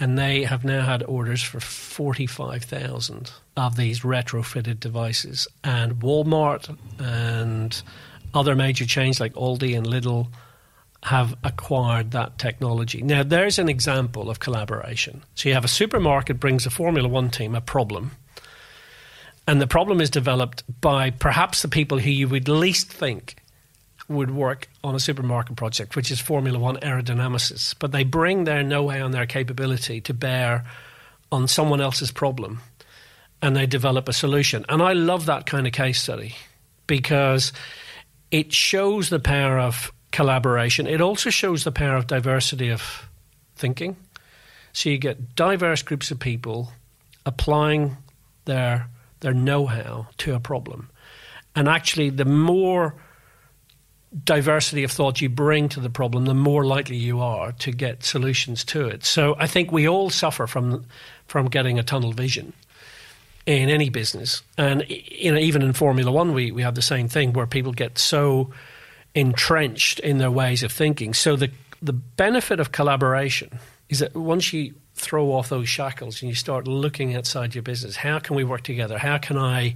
and 0.01 0.17
they 0.17 0.43
have 0.43 0.65
now 0.65 0.83
had 0.83 1.03
orders 1.03 1.43
for 1.43 1.59
45,000 1.59 3.31
of 3.57 3.75
these 3.75 4.01
retrofitted 4.01 4.79
devices. 4.79 5.47
And 5.63 5.95
Walmart 5.99 6.77
and 6.99 7.81
other 8.33 8.55
major 8.55 8.85
chains 8.85 9.19
like 9.19 9.33
Aldi 9.33 9.77
and 9.77 9.85
Lidl 9.85 10.27
have 11.03 11.35
acquired 11.43 12.11
that 12.11 12.37
technology. 12.37 13.01
Now, 13.01 13.23
there's 13.23 13.57
an 13.57 13.69
example 13.69 14.29
of 14.29 14.39
collaboration. 14.39 15.23
So 15.35 15.49
you 15.49 15.55
have 15.55 15.65
a 15.65 15.69
supermarket 15.69 16.39
brings 16.39 16.65
a 16.65 16.69
Formula 16.69 17.07
One 17.07 17.29
team 17.29 17.55
a 17.55 17.61
problem, 17.61 18.11
and 19.47 19.59
the 19.59 19.67
problem 19.67 19.99
is 19.99 20.09
developed 20.09 20.63
by 20.79 21.09
perhaps 21.09 21.63
the 21.63 21.67
people 21.67 21.97
who 21.97 22.11
you 22.11 22.27
would 22.27 22.47
least 22.47 22.91
think 22.91 23.37
would 24.07 24.29
work 24.29 24.67
on 24.83 24.93
a 24.93 24.99
supermarket 24.99 25.55
project, 25.55 25.95
which 25.95 26.11
is 26.11 26.19
Formula 26.19 26.59
One 26.59 26.77
aerodynamicists, 26.77 27.73
but 27.79 27.91
they 27.91 28.03
bring 28.03 28.43
their 28.43 28.61
know 28.61 28.89
how 28.89 29.05
and 29.05 29.13
their 29.13 29.25
capability 29.25 30.01
to 30.01 30.13
bear 30.13 30.65
on 31.31 31.47
someone 31.47 31.81
else's 31.81 32.11
problem 32.11 32.59
and 33.41 33.55
they 33.55 33.65
develop 33.65 34.07
a 34.07 34.13
solution. 34.13 34.65
And 34.69 34.81
I 34.81 34.93
love 34.93 35.25
that 35.25 35.45
kind 35.45 35.67
of 35.67 35.73
case 35.73 36.01
study 36.01 36.35
because 36.87 37.53
it 38.29 38.53
shows 38.53 39.09
the 39.09 39.19
power 39.19 39.59
of 39.59 39.91
collaboration. 40.11 40.87
It 40.87 41.01
also 41.01 41.29
shows 41.29 41.63
the 41.63 41.71
power 41.71 41.95
of 41.95 42.07
diversity 42.07 42.69
of 42.69 43.09
thinking. 43.55 43.95
So 44.73 44.89
you 44.89 44.97
get 44.97 45.35
diverse 45.35 45.81
groups 45.81 46.11
of 46.11 46.19
people 46.19 46.71
applying 47.25 47.97
their 48.45 48.87
their 49.19 49.33
know-how 49.33 50.07
to 50.17 50.33
a 50.33 50.39
problem. 50.39 50.89
And 51.55 51.67
actually 51.67 52.09
the 52.09 52.25
more 52.25 52.95
diversity 54.23 54.83
of 54.83 54.91
thought 54.91 55.21
you 55.21 55.29
bring 55.29 55.69
to 55.69 55.79
the 55.79 55.89
problem, 55.89 56.25
the 56.25 56.33
more 56.33 56.65
likely 56.65 56.97
you 56.97 57.21
are 57.21 57.51
to 57.53 57.71
get 57.71 58.03
solutions 58.03 58.63
to 58.65 58.87
it. 58.87 59.05
So 59.05 59.35
I 59.37 59.47
think 59.47 59.71
we 59.71 59.87
all 59.87 60.09
suffer 60.09 60.47
from 60.47 60.85
from 61.27 61.47
getting 61.47 61.79
a 61.79 61.83
tunnel 61.83 62.11
vision. 62.11 62.53
In 63.45 63.69
any 63.69 63.89
business. 63.89 64.43
And 64.57 64.85
you 64.87 65.31
know, 65.31 65.39
even 65.39 65.61
in 65.61 65.73
Formula 65.73 66.11
One, 66.11 66.33
we, 66.33 66.51
we 66.51 66.61
have 66.61 66.75
the 66.75 66.81
same 66.81 67.07
thing 67.07 67.33
where 67.33 67.47
people 67.47 67.71
get 67.71 67.97
so 67.97 68.51
entrenched 69.15 69.99
in 69.99 70.19
their 70.19 70.31
ways 70.31 70.63
of 70.63 70.71
thinking. 70.71 71.13
So 71.13 71.35
the 71.35 71.51
the 71.81 71.93
benefit 71.93 72.59
of 72.59 72.71
collaboration 72.71 73.59
is 73.89 73.99
that 73.99 74.15
once 74.15 74.53
you 74.53 74.73
throw 74.93 75.31
off 75.31 75.49
those 75.49 75.67
shackles 75.67 76.21
and 76.21 76.29
you 76.29 76.35
start 76.35 76.67
looking 76.67 77.15
outside 77.15 77.55
your 77.55 77.63
business, 77.63 77.95
how 77.95 78.19
can 78.19 78.35
we 78.35 78.43
work 78.43 78.61
together? 78.61 78.97
How 78.97 79.17
can 79.17 79.37
I 79.37 79.75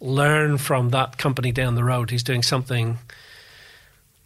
learn 0.00 0.58
from 0.58 0.90
that 0.90 1.18
company 1.18 1.52
down 1.52 1.74
the 1.74 1.84
road 1.84 2.10
who's 2.10 2.22
doing 2.22 2.42
something 2.42 2.98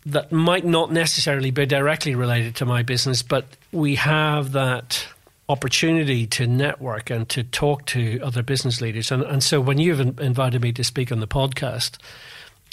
that 0.07 0.33
might 0.33 0.65
not 0.65 0.91
necessarily 0.91 1.51
be 1.51 1.67
directly 1.67 2.15
related 2.15 2.57
to 2.57 2.65
my 2.65 2.83
business, 2.83 3.23
but 3.23 3.45
we 3.71 3.97
have 3.97 4.53
that 4.53 5.07
opportunity 5.51 6.27
to 6.29 6.47
network 6.47 7.11
and 7.11 7.29
to 7.29 7.43
talk 7.43 7.85
to 7.87 8.21
other 8.23 8.43
business 8.43 8.81
leaders. 8.81 9.11
And, 9.11 9.23
and 9.25 9.43
so 9.43 9.61
when 9.61 9.79
you've 9.79 10.01
invited 10.21 10.63
me 10.63 10.73
to 10.73 10.85
speak 10.85 11.11
on 11.11 11.19
the 11.19 11.27
podcast 11.27 11.99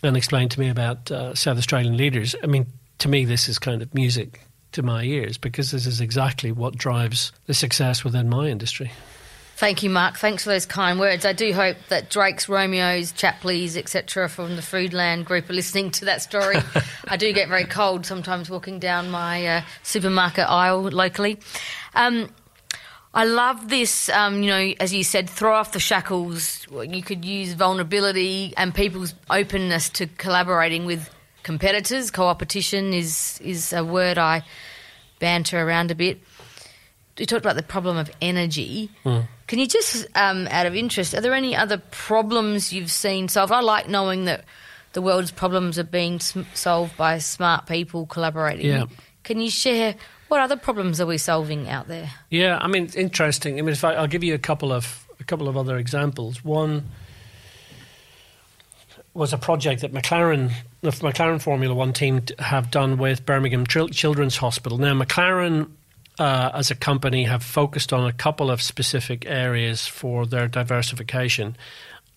and 0.03 0.15
explain 0.15 0.47
to 0.49 0.59
me 0.59 0.69
about 0.69 1.09
uh, 1.09 1.33
South 1.33 1.57
Australian 1.57 1.97
leaders, 1.97 2.35
I 2.43 2.45
mean, 2.45 2.67
to 2.99 3.09
me, 3.09 3.25
this 3.25 3.49
is 3.49 3.57
kind 3.57 3.81
of 3.81 3.93
music 3.95 4.41
to 4.73 4.83
my 4.83 5.03
ears 5.03 5.39
because 5.39 5.71
this 5.71 5.87
is 5.87 6.01
exactly 6.01 6.51
what 6.51 6.77
drives 6.77 7.31
the 7.47 7.53
success 7.55 8.03
within 8.03 8.29
my 8.29 8.47
industry. 8.47 8.91
Thank 9.55 9.81
you, 9.81 9.89
Mark. 9.89 10.17
Thanks 10.17 10.43
for 10.43 10.49
those 10.49 10.67
kind 10.67 10.99
words. 10.99 11.25
I 11.25 11.33
do 11.33 11.51
hope 11.51 11.77
that 11.89 12.11
Drake's, 12.11 12.47
Romeo's, 12.47 13.11
Chapley's, 13.11 13.75
etc., 13.75 14.29
from 14.29 14.55
the 14.55 14.61
Foodland 14.61 15.25
group 15.25 15.49
are 15.49 15.53
listening 15.53 15.89
to 15.91 16.05
that 16.05 16.21
story. 16.21 16.57
I 17.07 17.17
do 17.17 17.33
get 17.33 17.49
very 17.49 17.65
cold 17.65 18.05
sometimes 18.05 18.51
walking 18.51 18.77
down 18.77 19.09
my 19.09 19.47
uh, 19.47 19.61
supermarket 19.81 20.47
aisle 20.47 20.83
locally. 20.83 21.39
Um, 21.95 22.29
I 23.17 23.23
love 23.23 23.67
this, 23.67 24.09
um, 24.09 24.43
you 24.43 24.49
know, 24.51 24.73
as 24.79 24.93
you 24.93 25.03
said, 25.03 25.27
throw 25.27 25.55
off 25.55 25.71
the 25.71 25.79
shackles. 25.79 26.67
You 26.69 27.01
could 27.01 27.25
use 27.25 27.53
vulnerability 27.53 28.53
and 28.55 28.75
people's 28.75 29.15
openness 29.27 29.89
to 29.97 30.05
collaborating 30.05 30.85
with 30.85 31.09
competitors. 31.41 32.11
Co-opetition 32.11 32.93
is 32.93 33.41
is 33.43 33.73
a 33.73 33.83
word 33.83 34.19
I 34.19 34.43
banter 35.17 35.59
around 35.59 35.89
a 35.89 35.95
bit. 35.95 36.19
You 37.17 37.25
talked 37.25 37.43
about 37.43 37.55
the 37.55 37.63
problem 37.63 37.97
of 37.97 38.11
energy. 38.21 38.91
Mm. 39.03 39.27
Can 39.47 39.57
you 39.57 39.65
just, 39.65 40.05
um, 40.13 40.47
out 40.51 40.67
of 40.67 40.75
interest, 40.75 41.15
are 41.15 41.21
there 41.21 41.33
any 41.33 41.55
other 41.55 41.81
problems 41.89 42.71
you've 42.71 42.91
seen 42.91 43.29
solved? 43.29 43.51
I 43.51 43.61
like 43.61 43.89
knowing 43.89 44.25
that 44.25 44.45
the 44.93 45.01
world's 45.01 45.31
problems 45.31 45.79
are 45.79 45.83
being 45.83 46.19
solved 46.19 46.95
by 46.95 47.17
smart 47.17 47.65
people 47.65 48.05
collaborating. 48.05 48.67
Yeah. 48.67 48.85
Can 49.23 49.41
you 49.41 49.49
share 49.49 49.95
what 50.27 50.39
other 50.39 50.57
problems 50.57 50.99
are 50.99 51.05
we 51.05 51.17
solving 51.17 51.69
out 51.69 51.87
there? 51.87 52.11
Yeah, 52.29 52.57
I 52.59 52.67
mean, 52.67 52.89
interesting. 52.95 53.59
I 53.59 53.61
mean, 53.61 53.73
if 53.73 53.83
I, 53.83 53.99
will 53.99 54.07
give 54.07 54.23
you 54.23 54.33
a 54.33 54.39
couple 54.39 54.71
of 54.71 55.05
a 55.19 55.23
couple 55.23 55.47
of 55.47 55.57
other 55.57 55.77
examples. 55.77 56.43
One 56.43 56.85
was 59.13 59.33
a 59.33 59.37
project 59.37 59.81
that 59.81 59.91
McLaren, 59.93 60.51
the 60.81 60.91
McLaren 60.91 61.41
Formula 61.41 61.73
One 61.73 61.93
team, 61.93 62.23
have 62.39 62.69
done 62.69 62.97
with 62.97 63.25
Birmingham 63.25 63.65
Children's 63.65 64.37
Hospital. 64.37 64.77
Now, 64.77 64.93
McLaren. 64.93 65.71
Uh, 66.19 66.49
as 66.55 66.71
a 66.71 66.75
company, 66.75 67.25
have 67.25 67.43
focused 67.43 67.93
on 67.93 68.07
a 68.07 68.11
couple 68.11 68.49
of 68.49 68.59
specific 68.59 69.27
areas 69.27 69.85
for 69.85 70.25
their 70.25 70.47
diversification. 70.47 71.55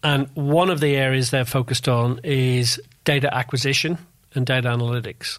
And 0.03 0.29
one 0.35 0.70
of 0.70 0.81
the 0.81 0.96
areas 0.96 1.31
they've 1.31 1.46
focused 1.46 1.87
on 1.87 2.18
is 2.25 2.81
data 3.05 3.33
acquisition 3.35 3.99
and 4.35 4.46
data 4.46 4.68
analytics. 4.68 5.38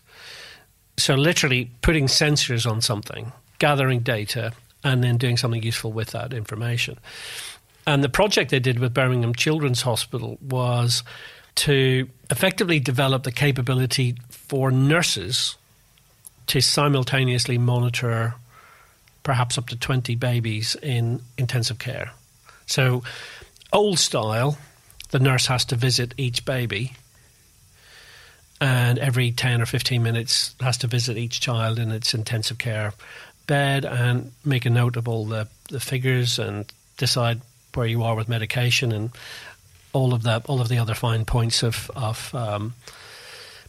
So, 1.02 1.16
literally 1.16 1.72
putting 1.82 2.06
sensors 2.06 2.70
on 2.70 2.80
something, 2.82 3.32
gathering 3.58 4.02
data, 4.02 4.54
and 4.84 5.04
then 5.04 5.18
doing 5.18 5.36
something 5.36 5.64
useful 5.64 5.92
with 5.92 6.12
that 6.12 6.32
information. 6.32 7.00
And 7.88 8.04
the 8.04 8.10
project 8.10 8.52
they 8.52 8.60
did 8.60 8.78
with 8.78 8.94
Birmingham 8.94 9.34
Children's 9.34 9.82
Hospital 9.82 10.38
was 10.48 11.02
to 11.56 12.08
effectively 12.30 12.80
develop 12.80 13.24
the 13.24 13.32
capability 13.32 14.16
for 14.30 14.70
nurses 14.70 15.58
to 16.46 16.62
simultaneously 16.62 17.58
monitor 17.58 18.36
perhaps 19.24 19.58
up 19.58 19.70
to 19.70 19.76
20 19.76 20.14
babies 20.14 20.76
in 20.84 21.20
intensive 21.36 21.80
care. 21.80 22.12
So, 22.68 23.02
old 23.74 23.98
style, 23.98 24.60
the 25.10 25.20
nurse 25.20 25.48
has 25.48 25.66
to 25.66 25.76
visit 25.76 26.14
each 26.18 26.46
baby 26.46 26.94
and 28.62 29.00
every 29.00 29.32
10 29.32 29.62
or 29.62 29.66
15 29.66 30.02
minutes 30.04 30.56
has 30.62 30.78
to 30.78 30.88
visit 30.88 31.18
each 31.18 31.42
child 31.42 31.80
in 31.80 31.92
its 31.92 32.14
intensive 32.14 32.60
care 32.60 32.94
bed 33.48 33.84
and 33.84 34.32
make 34.46 34.66
a 34.66 34.70
note 34.70 34.96
of 34.96 35.08
all 35.08 35.26
the, 35.26 35.48
the 35.70 35.80
figures 35.80 36.38
and 36.38 36.72
decide 36.98 37.42
where 37.74 37.88
you 37.88 38.04
are 38.04 38.16
with 38.16 38.30
medication 38.30 38.92
and 38.92 39.10
all 39.94 40.14
of 40.14 40.24
the 40.24 40.42
all 40.46 40.62
of 40.62 40.70
the 40.70 40.78
other 40.78 40.94
fine 40.94 41.26
points 41.26 41.64
of 41.64 41.90
of 41.96 42.34
um, 42.36 42.74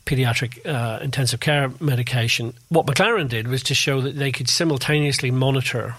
pediatric 0.04 0.64
uh, 0.66 1.00
intensive 1.02 1.40
care 1.40 1.72
medication. 1.80 2.52
What 2.68 2.86
McLaren 2.86 3.28
did 3.28 3.48
was 3.48 3.62
to 3.64 3.74
show 3.74 4.00
that 4.02 4.16
they 4.16 4.30
could 4.30 4.48
simultaneously 4.48 5.30
monitor 5.30 5.96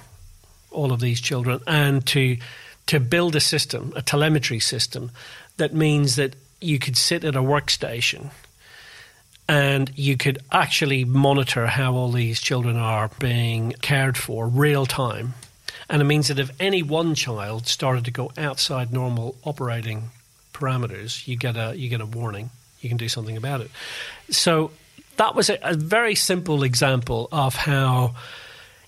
all 0.71 0.93
of 0.93 0.99
these 0.99 1.19
children 1.19 1.59
and 1.65 2.05
to 2.07 2.37
to 2.85 2.99
build 2.99 3.35
a 3.35 3.39
system, 3.39 3.91
a 3.95 4.01
telemetry 4.01 4.59
system, 4.59 5.11
that 5.57 5.73
means 5.73 6.15
that 6.17 6.35
you 6.61 6.79
could 6.79 6.97
sit 6.97 7.23
at 7.23 7.35
a 7.35 7.41
workstation 7.41 8.31
and 9.47 9.91
you 9.95 10.17
could 10.17 10.39
actually 10.51 11.03
monitor 11.03 11.67
how 11.67 11.93
all 11.93 12.11
these 12.11 12.39
children 12.39 12.77
are 12.77 13.09
being 13.19 13.73
cared 13.81 14.17
for 14.17 14.47
real 14.47 14.85
time. 14.85 15.33
And 15.89 16.01
it 16.01 16.05
means 16.05 16.29
that 16.29 16.39
if 16.39 16.49
any 16.59 16.81
one 16.81 17.13
child 17.13 17.67
started 17.67 18.05
to 18.05 18.11
go 18.11 18.31
outside 18.37 18.93
normal 18.93 19.35
operating 19.43 20.11
parameters, 20.53 21.27
you 21.27 21.35
get 21.35 21.57
a 21.57 21.75
you 21.75 21.89
get 21.89 22.01
a 22.01 22.05
warning. 22.05 22.49
You 22.79 22.89
can 22.89 22.97
do 22.97 23.09
something 23.09 23.37
about 23.37 23.61
it. 23.61 23.71
So 24.29 24.71
that 25.17 25.35
was 25.35 25.49
a, 25.49 25.57
a 25.61 25.75
very 25.75 26.15
simple 26.15 26.63
example 26.63 27.27
of 27.31 27.55
how 27.55 28.15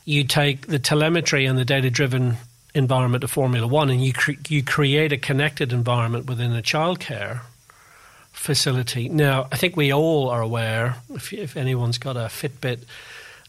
you 0.06 0.24
take 0.24 0.68
the 0.68 0.80
telemetry 0.80 1.46
and 1.46 1.58
the 1.58 1.66
data 1.66 1.90
driven 1.90 2.38
environment 2.74 3.24
of 3.24 3.32
Formula 3.32 3.68
One, 3.68 3.90
and 3.90 4.04
you 4.04 4.14
cre- 4.14 4.32
you 4.48 4.64
create 4.64 5.12
a 5.12 5.18
connected 5.18 5.74
environment 5.74 6.28
within 6.28 6.54
a 6.54 6.62
childcare 6.62 7.42
facility. 8.36 9.10
Now, 9.10 9.48
I 9.52 9.58
think 9.58 9.76
we 9.76 9.92
all 9.92 10.30
are 10.30 10.42
aware, 10.42 10.98
if, 11.10 11.34
if 11.34 11.58
anyone's 11.58 11.98
got 11.98 12.16
a 12.16 12.30
Fitbit 12.30 12.84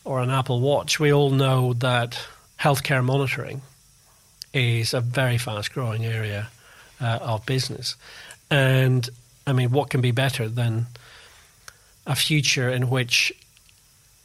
or 0.05 0.21
an 0.21 0.31
Apple 0.31 0.61
Watch, 0.61 0.99
we 0.99 1.13
all 1.13 1.31
know 1.31 1.75
that 1.75 2.19
healthcare 2.59 3.05
monitoring 3.05 3.61
is 4.55 4.95
a 4.95 5.01
very 5.01 5.39
fast 5.39 5.73
growing 5.75 6.05
area 6.05 6.49
uh, 7.01 7.19
of 7.21 7.45
business. 7.45 7.97
And 8.51 9.09
I 9.47 9.53
mean, 9.53 9.71
what 9.71 9.91
can 9.91 10.01
be 10.01 10.13
better 10.13 10.49
than 10.49 10.87
a 12.07 12.15
future 12.15 12.71
in 12.71 12.89
which 12.89 13.33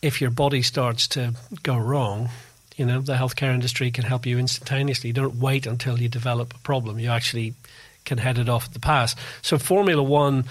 if 0.01 0.21
your 0.21 0.31
body 0.31 0.61
starts 0.61 1.07
to 1.09 1.33
go 1.63 1.77
wrong, 1.77 2.29
you 2.77 2.85
know, 2.85 3.01
the 3.01 3.15
healthcare 3.15 3.53
industry 3.53 3.91
can 3.91 4.05
help 4.05 4.25
you 4.25 4.39
instantaneously. 4.39 5.09
You 5.09 5.13
don't 5.13 5.35
wait 5.35 5.65
until 5.67 5.99
you 5.99 6.07
develop 6.07 6.53
a 6.53 6.59
problem. 6.59 6.99
You 6.99 7.09
actually 7.09 7.55
can 8.05 8.17
head 8.17 8.37
it 8.37 8.49
off 8.49 8.65
at 8.65 8.73
the 8.73 8.79
pass. 8.79 9.15
So 9.41 9.57
Formula 9.57 10.01
One 10.01 10.45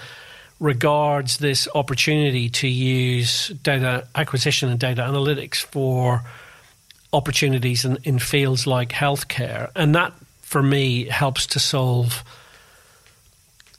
regards 0.59 1.37
this 1.37 1.67
opportunity 1.73 2.47
to 2.47 2.67
use 2.67 3.49
data 3.63 4.07
acquisition 4.13 4.69
and 4.69 4.79
data 4.79 5.01
analytics 5.01 5.57
for 5.57 6.21
opportunities 7.11 7.83
in, 7.83 7.97
in 8.03 8.19
fields 8.19 8.67
like 8.67 8.89
healthcare. 8.89 9.69
And 9.75 9.95
that, 9.95 10.13
for 10.41 10.61
me, 10.61 11.05
helps 11.05 11.47
to 11.47 11.59
solve 11.59 12.23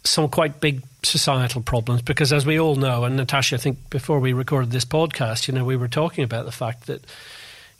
some 0.05 0.29
quite 0.29 0.61
big 0.61 0.83
societal 1.05 1.63
problems 1.63 2.03
because, 2.03 2.33
as 2.33 2.45
we 2.45 2.59
all 2.59 2.75
know, 2.75 3.05
and 3.05 3.17
Natasha, 3.17 3.57
I 3.57 3.59
think 3.59 3.91
before 3.91 4.21
we 4.21 4.33
recorded 4.33 4.73
this 4.73 4.85
podcast, 4.85 5.49
you 5.49 5.55
know, 5.55 5.65
we 5.65 5.77
were 5.77 5.89
talking 5.89 6.25
about 6.25 6.45
the 6.45 6.53
fact 6.53 6.87
that 6.87 7.05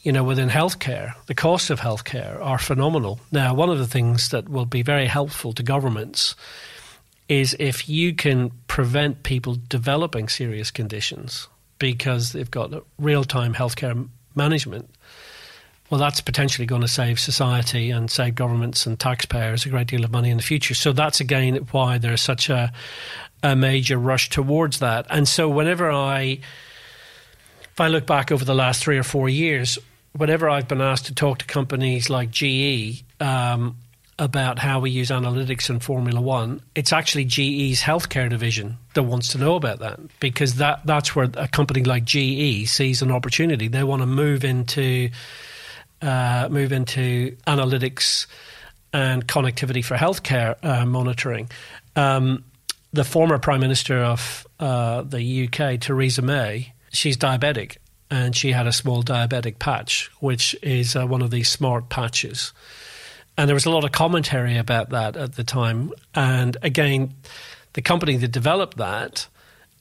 you 0.03 0.11
know, 0.11 0.25
within 0.25 0.49
healthcare, 0.49 1.15
the 1.27 1.35
costs 1.35 1.71
of 1.71 1.81
healthcare 1.81 2.41
are 2.41 2.59
phenomenal. 2.59 3.21
Now, 3.31 3.55
one 3.55 3.71
of 3.71 3.79
the 3.79 3.87
things 3.87 4.31
that 4.31 4.49
will 4.49 4.67
be 4.67 4.83
very 4.83 5.07
helpful 5.07 5.53
to 5.53 5.63
governments 5.63 6.35
is 7.29 7.57
if 7.59 7.89
you 7.89 8.15
can 8.15 8.51
prevent 8.67 9.23
people 9.23 9.57
developing 9.69 10.29
serious 10.29 10.71
conditions 10.71 11.49
because 11.79 12.33
they've 12.33 12.51
got 12.51 12.73
real 12.99 13.25
time 13.25 13.55
healthcare 13.55 14.09
management. 14.35 14.89
Well, 15.89 16.01
that's 16.01 16.21
potentially 16.21 16.67
going 16.67 16.83
to 16.83 16.89
save 16.89 17.21
society 17.21 17.91
and 17.91 18.11
save 18.11 18.35
governments 18.35 18.87
and 18.87 18.99
taxpayers 18.99 19.67
a 19.67 19.69
great 19.69 19.89
deal 19.89 20.05
of 20.05 20.11
money 20.11 20.31
in 20.31 20.37
the 20.37 20.43
future. 20.43 20.75
So 20.75 20.93
that's 20.93 21.21
again 21.21 21.57
why 21.71 21.99
there's 21.99 22.23
such 22.23 22.49
a, 22.49 22.73
a 23.43 23.55
major 23.55 23.99
rush 23.99 24.31
towards 24.31 24.79
that. 24.79 25.07
And 25.11 25.29
so 25.29 25.49
whenever 25.49 25.91
I, 25.91 26.39
if 27.63 27.81
I 27.81 27.89
look 27.89 28.07
back 28.07 28.33
over 28.33 28.45
the 28.45 28.55
last 28.55 28.83
three 28.83 28.97
or 28.97 29.03
four 29.03 29.29
years, 29.29 29.79
whenever 30.17 30.49
I've 30.49 30.69
been 30.69 30.81
asked 30.81 31.07
to 31.07 31.15
talk 31.15 31.39
to 31.39 31.45
companies 31.45 32.11
like 32.11 32.31
GE 32.31 33.03
um, 33.21 33.77
about 34.19 34.59
how 34.59 34.81
we 34.81 34.91
use 34.91 35.11
analytics 35.11 35.71
in 35.71 35.81
Formula 35.81 36.21
One, 36.21 36.61
it's 36.75 36.93
actually 36.93 37.25
GE's 37.25 37.83
healthcare 37.83 38.29
division 38.29 38.79
that 38.95 39.05
wants 39.05 39.29
to 39.29 39.39
know 39.39 39.57
about 39.57 39.79
that 39.81 40.01
because 40.21 40.57
that 40.57 40.81
that's 40.85 41.17
where 41.17 41.29
a 41.35 41.49
company 41.49 41.83
like 41.85 42.05
GE 42.05 42.69
sees 42.69 43.03
an 43.03 43.11
opportunity. 43.11 43.69
They 43.69 43.85
want 43.85 44.03
to 44.03 44.07
move 44.07 44.45
into 44.45 45.11
uh, 46.01 46.49
move 46.51 46.73
into 46.73 47.37
analytics 47.47 48.27
and 48.93 49.27
connectivity 49.27 49.85
for 49.85 49.97
healthcare 49.97 50.57
uh, 50.63 50.85
monitoring. 50.85 51.51
Um, 51.97 52.45
the 52.93 53.05
former 53.05 53.39
Prime 53.39 53.61
Minister 53.61 54.03
of 54.03 54.47
uh, 54.61 55.03
the 55.03 55.49
UK, 55.49 55.81
Theresa 55.81 56.21
May, 56.21 56.75
she's 56.91 57.17
diabetic 57.17 57.79
and 58.13 58.37
she 58.37 58.53
had 58.53 58.67
a 58.67 58.73
small 58.73 59.03
diabetic 59.03 59.59
patch, 59.59 60.11
which 60.21 60.55
is 60.63 60.95
uh, 60.95 61.07
one 61.07 61.23
of 61.23 61.31
these 61.31 61.49
smart 61.49 61.89
patches. 61.89 62.53
And 63.39 63.49
there 63.49 63.55
was 63.55 63.65
a 63.65 63.71
lot 63.71 63.85
of 63.85 63.93
commentary 63.93 64.59
about 64.59 64.91
that 64.91 65.17
at 65.17 65.37
the 65.37 65.45
time. 65.45 65.93
And 66.15 66.59
again, 66.61 67.15
the 67.73 67.81
company 67.81 68.19
that 68.19 68.29
developed 68.29 68.77
that 68.77 69.27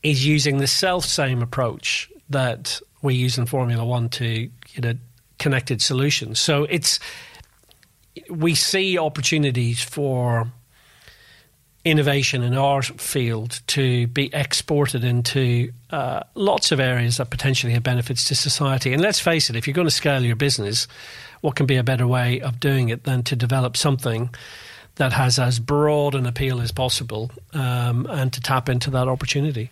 is 0.02 0.26
using 0.26 0.60
the 0.60 0.67
self 0.67 1.04
same 1.04 1.41
approach 1.41 2.10
that 2.30 2.80
we 3.02 3.15
use 3.15 3.38
in 3.38 3.48
Formula 3.48 3.84
One 3.84 4.08
to 4.10 4.26
you 4.26 4.82
know 4.82 4.94
connected 5.38 5.82
solutions. 5.82 6.39
So 6.39 6.63
it's 6.63 7.00
we 8.30 8.56
see 8.56 8.98
opportunities 8.98 9.84
for 9.84 10.50
innovation 11.84 12.44
in 12.44 12.56
our 12.56 12.82
field 12.82 13.62
to 13.67 14.08
be 14.08 14.30
exported 14.34 15.04
into 15.04 15.72
uh, 15.89 16.22
lots 16.36 16.72
of 16.72 16.80
areas 16.80 17.17
that 17.17 17.30
potentially 17.30 17.74
have 17.74 17.84
benefits 17.84 18.28
to 18.28 18.36
society. 18.36 18.94
And 18.94 19.02
let's 19.02 19.20
face 19.20 19.50
it, 19.50 19.56
if 19.56 19.67
you're 19.67 19.74
going 19.74 19.88
to 19.88 19.91
scale 19.91 20.24
your 20.24 20.36
business, 20.36 20.88
what 21.41 21.56
can 21.56 21.65
be 21.65 21.78
a 21.78 21.84
better 21.84 22.08
way 22.08 22.39
of 22.41 22.60
doing 22.60 22.89
it 22.89 23.04
than 23.04 23.24
to 23.24 23.36
develop 23.36 23.76
something 23.76 24.30
that 24.96 25.13
has 25.13 25.39
as 25.39 25.60
broad 25.60 26.13
an 26.13 26.26
appeal 26.26 26.62
as 26.62 26.72
possible 26.72 27.32
um, 27.54 28.06
and 28.10 28.32
to 28.34 28.41
tap 28.41 28.70
into 28.70 28.91
that 28.91 29.08
opportunity? 29.08 29.72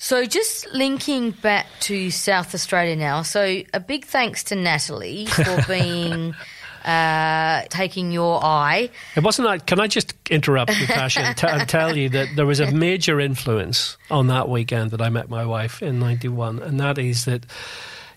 So, 0.00 0.24
just 0.26 0.72
linking 0.72 1.32
back 1.32 1.66
to 1.80 2.10
South 2.12 2.54
Australia 2.54 2.94
now. 2.94 3.22
So, 3.22 3.62
a 3.74 3.80
big 3.80 4.04
thanks 4.04 4.44
to 4.44 4.54
Natalie 4.54 5.26
for 5.26 5.64
being 5.68 6.36
uh, 6.84 7.62
taking 7.68 8.12
your 8.12 8.42
eye. 8.42 8.90
It 9.16 9.22
wasn't. 9.22 9.66
Can 9.66 9.80
I 9.80 9.86
just 9.86 10.14
interrupt, 10.30 10.70
Natasha, 10.70 11.20
and, 11.20 11.36
t- 11.36 11.46
and 11.46 11.68
tell 11.68 11.96
you 11.96 12.08
that 12.10 12.28
there 12.36 12.46
was 12.46 12.60
a 12.60 12.70
major 12.70 13.20
influence 13.20 13.96
on 14.10 14.28
that 14.28 14.48
weekend 14.48 14.92
that 14.92 15.00
I 15.00 15.08
met 15.08 15.28
my 15.28 15.44
wife 15.44 15.82
in 15.82 15.98
'91, 15.98 16.60
and 16.60 16.80
that 16.80 16.98
is 16.98 17.24
that 17.26 17.46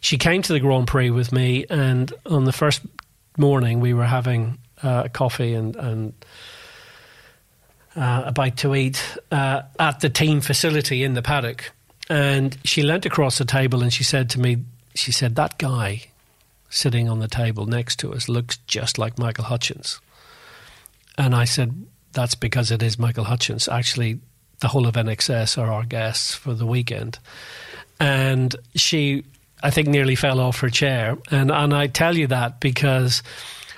she 0.01 0.17
came 0.17 0.41
to 0.41 0.53
the 0.53 0.59
Grand 0.59 0.87
Prix 0.87 1.09
with 1.09 1.31
me, 1.31 1.65
and 1.69 2.11
on 2.25 2.45
the 2.45 2.51
first 2.51 2.81
morning 3.37 3.79
we 3.79 3.93
were 3.93 4.05
having 4.05 4.57
uh, 4.83 5.07
coffee 5.09 5.53
and 5.53 5.75
and. 5.75 6.13
Uh, 7.93 8.23
a 8.27 8.31
bite 8.31 8.55
to 8.55 8.73
eat 8.73 9.03
uh, 9.33 9.63
at 9.77 9.99
the 9.99 10.09
team 10.09 10.39
facility 10.39 11.03
in 11.03 11.13
the 11.13 11.21
paddock. 11.21 11.73
And 12.09 12.57
she 12.63 12.83
leant 12.83 13.05
across 13.05 13.37
the 13.37 13.43
table 13.43 13.83
and 13.83 13.91
she 13.91 14.05
said 14.05 14.29
to 14.29 14.39
me, 14.39 14.63
she 14.95 15.11
said, 15.11 15.35
that 15.35 15.57
guy 15.57 16.10
sitting 16.71 17.07
on 17.07 17.19
the 17.19 17.27
table 17.27 17.67
next 17.67 17.99
to 17.99 18.13
us 18.13 18.27
looks 18.27 18.57
just 18.65 18.97
like 18.97 19.19
Michael 19.19 19.43
Hutchence. 19.43 19.99
And 21.17 21.35
I 21.35 21.45
said, 21.45 21.85
that's 22.13 22.33
because 22.33 22.71
it 22.71 22.81
is 22.81 22.97
Michael 22.97 23.25
Hutchence. 23.25 23.67
Actually, 23.67 24.19
the 24.61 24.69
whole 24.69 24.87
of 24.87 24.95
INXS 24.95 25.57
are 25.57 25.71
our 25.71 25.83
guests 25.83 26.33
for 26.33 26.53
the 26.53 26.65
weekend. 26.65 27.19
And 27.99 28.55
she, 28.75 29.25
I 29.61 29.69
think, 29.69 29.87
nearly 29.87 30.15
fell 30.15 30.39
off 30.39 30.61
her 30.61 30.69
chair. 30.69 31.17
And, 31.29 31.51
and 31.51 31.73
I 31.73 31.87
tell 31.87 32.17
you 32.17 32.27
that 32.27 32.59
because 32.59 33.21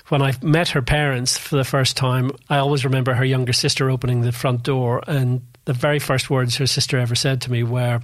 when 0.10 0.22
I 0.22 0.34
met 0.42 0.70
her 0.70 0.82
parents 0.82 1.38
for 1.38 1.56
the 1.56 1.64
first 1.64 1.98
time, 1.98 2.32
I 2.50 2.58
always 2.58 2.86
remember 2.86 3.14
her 3.14 3.26
younger 3.26 3.54
sister 3.54 3.90
opening 3.90 4.22
the 4.22 4.32
front 4.32 4.64
door. 4.64 5.04
And 5.08 5.42
the 5.66 5.74
very 5.74 6.00
first 6.00 6.30
words 6.30 6.58
her 6.58 6.68
sister 6.68 7.00
ever 7.00 7.16
said 7.16 7.42
to 7.42 7.52
me 7.52 7.64
were, 7.64 8.02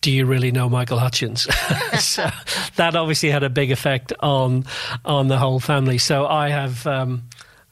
do 0.00 0.10
you 0.10 0.26
really 0.26 0.50
know 0.50 0.68
Michael 0.68 0.98
Hutchence? 0.98 1.42
so 1.98 2.28
that 2.76 2.96
obviously 2.96 3.30
had 3.30 3.42
a 3.42 3.50
big 3.50 3.70
effect 3.70 4.12
on 4.20 4.64
on 5.04 5.28
the 5.28 5.38
whole 5.38 5.60
family. 5.60 5.98
So 5.98 6.26
I 6.26 6.48
have 6.48 6.86
um, 6.86 7.24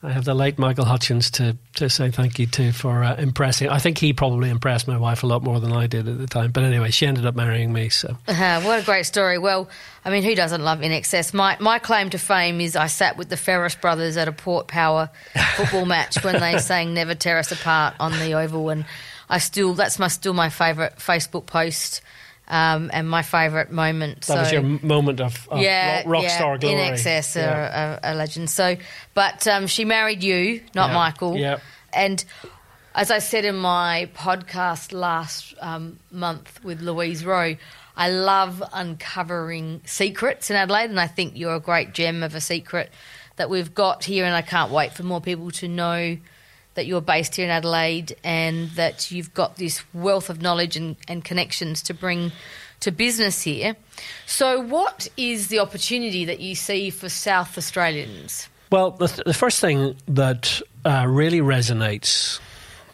I 0.02 0.12
have 0.12 0.24
the 0.24 0.34
late 0.34 0.58
Michael 0.58 0.84
Hutchence 0.84 1.30
to 1.32 1.56
to 1.74 1.90
say 1.90 2.10
thank 2.10 2.38
you 2.38 2.46
to 2.46 2.70
for 2.72 3.02
uh, 3.02 3.16
impressing. 3.16 3.68
I 3.68 3.78
think 3.78 3.98
he 3.98 4.12
probably 4.12 4.48
impressed 4.48 4.86
my 4.86 4.96
wife 4.96 5.22
a 5.24 5.26
lot 5.26 5.42
more 5.42 5.58
than 5.58 5.72
I 5.72 5.86
did 5.86 6.06
at 6.06 6.18
the 6.18 6.26
time. 6.26 6.52
But 6.52 6.64
anyway, 6.64 6.90
she 6.90 7.06
ended 7.06 7.26
up 7.26 7.34
marrying 7.34 7.72
me. 7.72 7.88
So 7.88 8.16
uh, 8.28 8.60
what 8.62 8.80
a 8.80 8.84
great 8.84 9.06
story. 9.06 9.38
Well, 9.38 9.68
I 10.04 10.10
mean, 10.10 10.22
who 10.22 10.36
doesn't 10.36 10.62
love 10.62 10.80
INXS? 10.80 11.34
My 11.34 11.56
my 11.58 11.80
claim 11.80 12.10
to 12.10 12.18
fame 12.18 12.60
is 12.60 12.76
I 12.76 12.86
sat 12.86 13.16
with 13.16 13.28
the 13.28 13.36
Farriss 13.36 13.80
brothers 13.80 14.16
at 14.16 14.28
a 14.28 14.32
Port 14.32 14.68
Power 14.68 15.10
football 15.56 15.86
match 15.86 16.22
when 16.22 16.38
they 16.38 16.58
sang 16.60 16.94
"Never 16.94 17.16
Tear 17.16 17.38
Us 17.38 17.50
Apart" 17.50 17.94
on 17.98 18.12
the 18.12 18.34
Oval, 18.34 18.68
and 18.68 18.84
I 19.28 19.38
still 19.38 19.74
that's 19.74 19.98
my 19.98 20.08
still 20.08 20.34
my 20.34 20.48
favourite 20.48 20.96
Facebook 20.96 21.46
post 21.46 22.00
um, 22.48 22.90
and 22.92 23.08
my 23.08 23.22
favourite 23.22 23.70
moment. 23.70 24.22
That 24.22 24.26
so, 24.26 24.36
was 24.36 24.52
your 24.52 24.62
moment 24.62 25.20
of, 25.20 25.48
of 25.50 25.60
yeah, 25.60 25.98
rock, 25.98 26.06
rock 26.06 26.22
yeah, 26.24 26.36
star 26.36 26.58
glory. 26.58 26.76
INXS, 26.76 27.36
yeah. 27.36 27.98
a, 28.02 28.08
a, 28.08 28.12
a, 28.12 28.14
legend. 28.14 28.50
So, 28.50 28.76
but 29.14 29.46
um, 29.46 29.66
she 29.66 29.84
married 29.84 30.22
you, 30.22 30.62
not 30.74 30.88
yeah. 30.88 30.94
Michael. 30.94 31.36
Yeah. 31.36 31.58
And 31.92 32.24
as 32.94 33.10
I 33.10 33.18
said 33.18 33.44
in 33.44 33.56
my 33.56 34.10
podcast 34.14 34.92
last 34.92 35.54
um, 35.60 35.98
month 36.10 36.64
with 36.64 36.80
Louise 36.80 37.24
Rowe, 37.24 37.56
I 37.96 38.10
love 38.10 38.62
uncovering 38.72 39.82
secrets 39.84 40.50
in 40.50 40.56
Adelaide, 40.56 40.90
and 40.90 41.00
I 41.00 41.06
think 41.06 41.36
you're 41.36 41.56
a 41.56 41.60
great 41.60 41.92
gem 41.92 42.22
of 42.22 42.34
a 42.34 42.40
secret 42.40 42.90
that 43.36 43.50
we've 43.50 43.74
got 43.74 44.04
here, 44.04 44.24
and 44.24 44.34
I 44.34 44.42
can't 44.42 44.72
wait 44.72 44.94
for 44.94 45.02
more 45.02 45.20
people 45.20 45.50
to 45.52 45.68
know 45.68 46.16
that 46.78 46.86
you're 46.86 47.00
based 47.00 47.34
here 47.34 47.44
in 47.44 47.50
Adelaide 47.50 48.16
and 48.22 48.70
that 48.70 49.10
you've 49.10 49.34
got 49.34 49.56
this 49.56 49.82
wealth 49.92 50.30
of 50.30 50.40
knowledge 50.40 50.76
and, 50.76 50.94
and 51.08 51.24
connections 51.24 51.82
to 51.82 51.92
bring 51.92 52.30
to 52.78 52.92
business 52.92 53.42
here. 53.42 53.74
So, 54.26 54.60
what 54.60 55.08
is 55.16 55.48
the 55.48 55.58
opportunity 55.58 56.24
that 56.24 56.38
you 56.38 56.54
see 56.54 56.90
for 56.90 57.08
South 57.08 57.58
Australians? 57.58 58.48
Well, 58.70 58.92
the, 58.92 59.08
th- 59.08 59.24
the 59.24 59.34
first 59.34 59.60
thing 59.60 59.96
that 60.06 60.62
uh, 60.84 61.06
really 61.08 61.40
resonates 61.40 62.38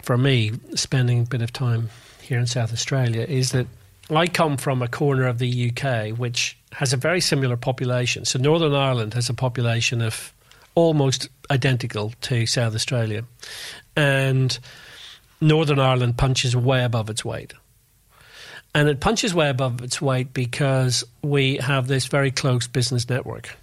for 0.00 0.16
me, 0.16 0.52
spending 0.74 1.20
a 1.20 1.26
bit 1.26 1.42
of 1.42 1.52
time 1.52 1.90
here 2.22 2.38
in 2.38 2.46
South 2.46 2.72
Australia, 2.72 3.26
is 3.28 3.52
that 3.52 3.66
I 4.08 4.28
come 4.28 4.56
from 4.56 4.80
a 4.80 4.88
corner 4.88 5.26
of 5.26 5.38
the 5.38 5.70
UK 5.70 6.16
which 6.16 6.56
has 6.72 6.94
a 6.94 6.96
very 6.96 7.20
similar 7.20 7.58
population. 7.58 8.24
So, 8.24 8.38
Northern 8.38 8.74
Ireland 8.74 9.12
has 9.12 9.28
a 9.28 9.34
population 9.34 10.00
of 10.00 10.32
almost 10.74 11.28
identical 11.50 12.12
to 12.22 12.46
South 12.46 12.74
Australia. 12.74 13.24
And 13.96 14.58
Northern 15.40 15.78
Ireland 15.78 16.16
punches 16.16 16.56
way 16.56 16.84
above 16.84 17.10
its 17.10 17.24
weight. 17.24 17.54
And 18.74 18.88
it 18.88 19.00
punches 19.00 19.32
way 19.32 19.48
above 19.48 19.82
its 19.82 20.02
weight 20.02 20.32
because 20.32 21.04
we 21.22 21.56
have 21.58 21.86
this 21.86 22.06
very 22.06 22.30
close 22.30 22.66
business 22.66 23.08
network. 23.08 23.56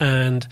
And 0.00 0.46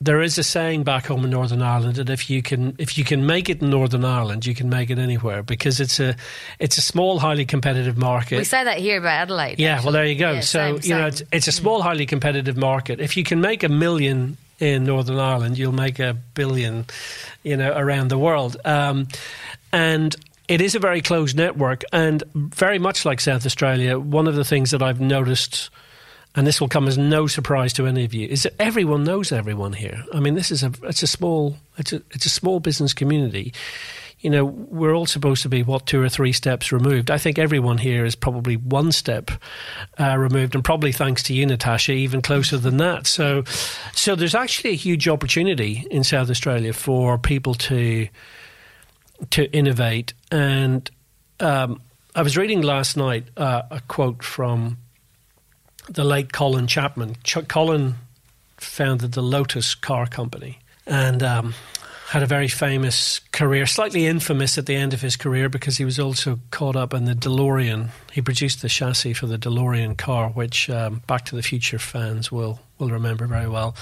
there 0.00 0.20
is 0.20 0.36
a 0.38 0.42
saying 0.42 0.82
back 0.82 1.06
home 1.06 1.24
in 1.24 1.30
Northern 1.30 1.62
Ireland 1.62 1.96
that 1.96 2.10
if 2.10 2.28
you 2.28 2.42
can 2.42 2.74
if 2.78 2.98
you 2.98 3.04
can 3.04 3.26
make 3.26 3.48
it 3.48 3.62
in 3.62 3.70
Northern 3.70 4.04
Ireland, 4.04 4.44
you 4.44 4.54
can 4.54 4.68
make 4.68 4.90
it 4.90 4.98
anywhere 4.98 5.42
because 5.42 5.80
it's 5.80 6.00
a 6.00 6.16
it's 6.58 6.76
a 6.78 6.82
small, 6.82 7.20
highly 7.20 7.46
competitive 7.46 7.96
market. 7.96 8.38
We 8.38 8.44
say 8.44 8.64
that 8.64 8.78
here 8.78 8.98
about 8.98 9.22
Adelaide. 9.22 9.58
Yeah, 9.58 9.74
actually. 9.74 9.84
well, 9.84 9.92
there 9.92 10.06
you 10.06 10.18
go. 10.18 10.32
Yeah, 10.32 10.40
so 10.40 10.58
same, 10.58 10.74
you 10.76 10.82
same. 10.82 10.98
know, 10.98 11.06
it's, 11.06 11.22
it's 11.32 11.48
a 11.48 11.52
mm. 11.52 11.54
small, 11.54 11.82
highly 11.82 12.06
competitive 12.06 12.56
market. 12.56 13.00
If 13.00 13.16
you 13.16 13.24
can 13.24 13.40
make 13.40 13.62
a 13.62 13.68
million 13.68 14.36
in 14.58 14.84
Northern 14.84 15.18
Ireland, 15.18 15.58
you'll 15.58 15.72
make 15.72 15.98
a 15.98 16.14
billion, 16.34 16.86
you 17.42 17.56
know, 17.56 17.72
around 17.76 18.08
the 18.08 18.18
world. 18.18 18.56
Um, 18.64 19.08
and 19.72 20.14
it 20.48 20.60
is 20.60 20.74
a 20.74 20.78
very 20.78 21.00
closed 21.00 21.36
network, 21.36 21.82
and 21.92 22.22
very 22.34 22.78
much 22.78 23.04
like 23.04 23.20
South 23.20 23.46
Australia, 23.46 23.98
one 23.98 24.26
of 24.26 24.34
the 24.34 24.44
things 24.44 24.70
that 24.70 24.82
I've 24.82 25.00
noticed, 25.00 25.70
and 26.34 26.46
this 26.46 26.60
will 26.60 26.68
come 26.68 26.86
as 26.86 26.98
no 26.98 27.26
surprise 27.26 27.72
to 27.74 27.86
any 27.86 28.04
of 28.04 28.12
you, 28.12 28.28
is 28.28 28.42
that 28.42 28.54
everyone 28.58 29.04
knows 29.04 29.32
everyone 29.32 29.72
here. 29.72 30.04
I 30.12 30.20
mean, 30.20 30.34
this 30.34 30.50
is 30.50 30.62
a 30.62 30.72
it's 30.82 31.02
a 31.02 31.06
small 31.06 31.56
it's 31.78 31.92
a 31.92 32.02
it's 32.10 32.26
a 32.26 32.30
small 32.30 32.60
business 32.60 32.92
community. 32.92 33.52
You 34.24 34.30
know, 34.30 34.44
we're 34.46 34.94
all 34.94 35.04
supposed 35.04 35.42
to 35.42 35.50
be 35.50 35.62
what 35.62 35.84
two 35.86 36.00
or 36.02 36.08
three 36.08 36.32
steps 36.32 36.72
removed. 36.72 37.10
I 37.10 37.18
think 37.18 37.38
everyone 37.38 37.76
here 37.76 38.06
is 38.06 38.14
probably 38.14 38.56
one 38.56 38.90
step 38.90 39.30
uh, 40.00 40.16
removed, 40.16 40.54
and 40.54 40.64
probably 40.64 40.92
thanks 40.92 41.22
to 41.24 41.34
you, 41.34 41.44
Natasha, 41.44 41.92
even 41.92 42.22
closer 42.22 42.56
than 42.56 42.78
that. 42.78 43.06
So, 43.06 43.44
so 43.92 44.16
there's 44.16 44.34
actually 44.34 44.70
a 44.70 44.76
huge 44.76 45.08
opportunity 45.08 45.86
in 45.90 46.04
South 46.04 46.30
Australia 46.30 46.72
for 46.72 47.18
people 47.18 47.54
to 47.54 48.08
to 49.30 49.52
innovate. 49.52 50.14
And 50.30 50.90
um, 51.40 51.82
I 52.14 52.22
was 52.22 52.36
reading 52.38 52.62
last 52.62 52.96
night 52.96 53.24
uh, 53.36 53.62
a 53.70 53.80
quote 53.88 54.24
from 54.24 54.78
the 55.88 56.02
late 56.02 56.32
Colin 56.32 56.66
Chapman. 56.66 57.16
Ch- 57.24 57.46
Colin 57.46 57.96
founded 58.56 59.12
the 59.12 59.22
Lotus 59.22 59.74
Car 59.74 60.06
Company 60.06 60.60
and 60.86 61.22
um, 61.22 61.54
had 62.08 62.22
a 62.22 62.26
very 62.26 62.48
famous 62.48 63.20
career, 63.32 63.66
slightly 63.66 64.06
infamous 64.06 64.58
at 64.58 64.66
the 64.66 64.76
end 64.76 64.92
of 64.92 65.00
his 65.00 65.16
career 65.16 65.48
because 65.48 65.78
he 65.78 65.84
was 65.84 65.98
also 65.98 66.38
caught 66.50 66.76
up 66.76 66.92
in 66.92 67.06
the 67.06 67.14
DeLorean. 67.14 67.88
He 68.12 68.20
produced 68.20 68.62
the 68.62 68.68
chassis 68.68 69.14
for 69.14 69.26
the 69.26 69.38
DeLorean 69.38 69.96
car, 69.96 70.28
which 70.28 70.68
um, 70.68 71.00
Back 71.06 71.24
to 71.26 71.36
the 71.36 71.42
Future 71.42 71.78
fans 71.78 72.30
will 72.30 72.60
will 72.78 72.90
remember 72.90 73.26
very 73.26 73.48
well. 73.48 73.74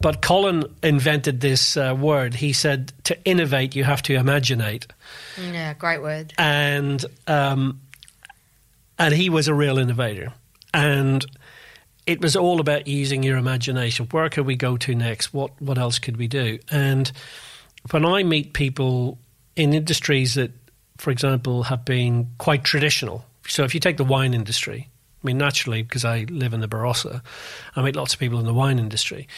But 0.00 0.20
Colin 0.20 0.64
invented 0.82 1.40
this 1.40 1.76
uh, 1.76 1.96
word. 1.98 2.34
He 2.34 2.52
said, 2.52 2.92
"To 3.04 3.22
innovate, 3.24 3.74
you 3.74 3.84
have 3.84 4.02
to 4.02 4.14
imaginate." 4.14 4.86
Yeah, 5.36 5.74
great 5.74 6.02
word. 6.02 6.34
and 6.38 7.04
um, 7.26 7.80
and 8.98 9.12
he 9.12 9.28
was 9.28 9.48
a 9.48 9.54
real 9.54 9.78
innovator, 9.78 10.32
and 10.72 11.24
it 12.06 12.20
was 12.20 12.36
all 12.36 12.60
about 12.60 12.86
using 12.86 13.24
your 13.24 13.36
imagination. 13.38 14.06
Where 14.12 14.28
could 14.28 14.46
we 14.46 14.54
go 14.54 14.76
to 14.76 14.94
next? 14.94 15.34
What 15.34 15.50
what 15.60 15.78
else 15.78 15.98
could 15.98 16.16
we 16.16 16.28
do? 16.28 16.58
And 16.70 17.10
when 17.90 18.04
I 18.04 18.22
meet 18.22 18.52
people 18.52 19.18
in 19.54 19.72
industries 19.72 20.34
that, 20.34 20.50
for 20.98 21.10
example, 21.10 21.64
have 21.64 21.84
been 21.84 22.28
quite 22.38 22.64
traditional. 22.64 23.24
So 23.46 23.64
if 23.64 23.74
you 23.74 23.80
take 23.80 23.96
the 23.96 24.04
wine 24.04 24.34
industry, 24.34 24.88
I 25.22 25.26
mean, 25.26 25.38
naturally, 25.38 25.82
because 25.82 26.04
I 26.04 26.26
live 26.28 26.52
in 26.54 26.60
the 26.60 26.68
Barossa, 26.68 27.22
I 27.74 27.82
meet 27.82 27.96
lots 27.96 28.14
of 28.14 28.20
people 28.20 28.38
in 28.38 28.46
the 28.46 28.54
wine 28.54 28.78
industry. 28.78 29.28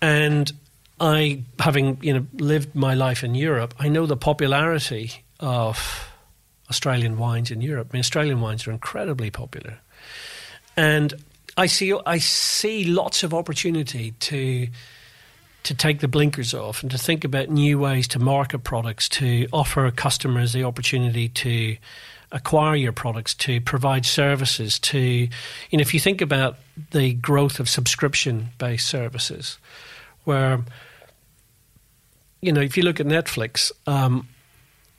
And 0.00 0.52
I, 1.00 1.42
having 1.58 1.98
you 2.02 2.14
know 2.14 2.26
lived 2.34 2.74
my 2.74 2.94
life 2.94 3.22
in 3.22 3.34
Europe, 3.34 3.74
I 3.78 3.88
know 3.88 4.06
the 4.06 4.16
popularity 4.16 5.24
of 5.40 6.10
Australian 6.70 7.18
wines 7.18 7.50
in 7.50 7.60
Europe. 7.60 7.88
I 7.90 7.96
mean, 7.96 8.00
Australian 8.00 8.40
wines 8.40 8.66
are 8.66 8.70
incredibly 8.70 9.30
popular, 9.30 9.78
and 10.76 11.14
I 11.56 11.66
see 11.66 11.94
I 12.06 12.18
see 12.18 12.84
lots 12.84 13.22
of 13.22 13.34
opportunity 13.34 14.12
to 14.12 14.68
to 15.66 15.74
take 15.74 15.98
the 15.98 16.06
blinkers 16.06 16.54
off 16.54 16.82
and 16.82 16.92
to 16.92 16.98
think 16.98 17.24
about 17.24 17.50
new 17.50 17.76
ways 17.76 18.06
to 18.06 18.20
market 18.20 18.60
products, 18.60 19.08
to 19.08 19.48
offer 19.52 19.90
customers 19.90 20.52
the 20.52 20.62
opportunity 20.62 21.28
to 21.28 21.76
acquire 22.30 22.76
your 22.76 22.92
products, 22.92 23.34
to 23.34 23.60
provide 23.60 24.06
services, 24.06 24.78
to 24.78 24.98
you 24.98 25.28
know, 25.72 25.80
if 25.80 25.92
you 25.92 25.98
think 25.98 26.20
about 26.20 26.56
the 26.92 27.14
growth 27.14 27.58
of 27.58 27.68
subscription 27.68 28.50
based 28.58 28.88
services, 28.88 29.58
where 30.22 30.64
you 32.40 32.52
know, 32.52 32.60
if 32.60 32.76
you 32.76 32.84
look 32.84 33.00
at 33.00 33.06
Netflix, 33.06 33.72
um, 33.88 34.28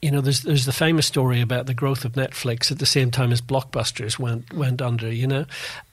you 0.01 0.11
know, 0.11 0.19
there's 0.19 0.41
there's 0.41 0.65
the 0.65 0.73
famous 0.73 1.07
story 1.07 1.39
about 1.39 1.65
the 1.65 1.73
growth 1.73 2.03
of 2.03 2.13
Netflix 2.13 2.71
at 2.73 2.79
the 2.79 2.85
same 2.85 3.09
time 3.09 3.31
as 3.31 3.41
blockbusters 3.41 4.19
went 4.19 4.51
went 4.53 4.81
under. 4.81 5.09
You 5.09 5.27
know, 5.27 5.45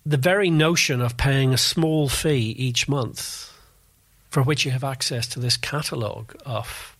the 0.04 0.16
very 0.16 0.50
notion 0.50 1.00
of 1.00 1.16
paying 1.16 1.54
a 1.54 1.58
small 1.58 2.08
fee 2.08 2.56
each 2.58 2.88
month 2.88 3.53
for 4.34 4.42
which 4.42 4.64
you 4.64 4.72
have 4.72 4.82
access 4.82 5.28
to 5.28 5.38
this 5.38 5.56
catalogue 5.56 6.34
of 6.44 6.96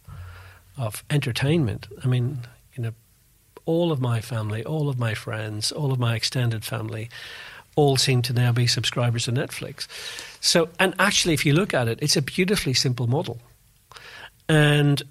of 0.79 1.03
entertainment. 1.11 1.89
I 2.05 2.07
mean, 2.07 2.39
you 2.77 2.83
know, 2.85 2.93
all 3.67 3.91
of 3.91 4.01
my 4.01 4.21
family, 4.21 4.65
all 4.65 4.89
of 4.89 5.01
my 5.01 5.15
friends, 5.15 5.73
all 5.73 5.91
of 5.91 5.99
my 5.99 6.15
extended 6.15 6.65
family, 6.65 7.09
all 7.75 7.97
seem 7.97 8.23
to 8.23 8.33
now 8.33 8.53
be 8.53 8.69
subscribers 8.69 9.25
to 9.25 9.33
Netflix. 9.33 9.89
So, 10.41 10.69
and 10.79 10.95
actually, 11.01 11.35
if 11.35 11.45
you 11.45 11.55
look 11.55 11.75
at 11.75 11.89
it, 11.89 11.99
it's 12.01 12.17
a 12.17 12.23
beautifully 12.23 12.73
simple 12.75 13.09
model, 13.09 13.39
and 14.49 15.03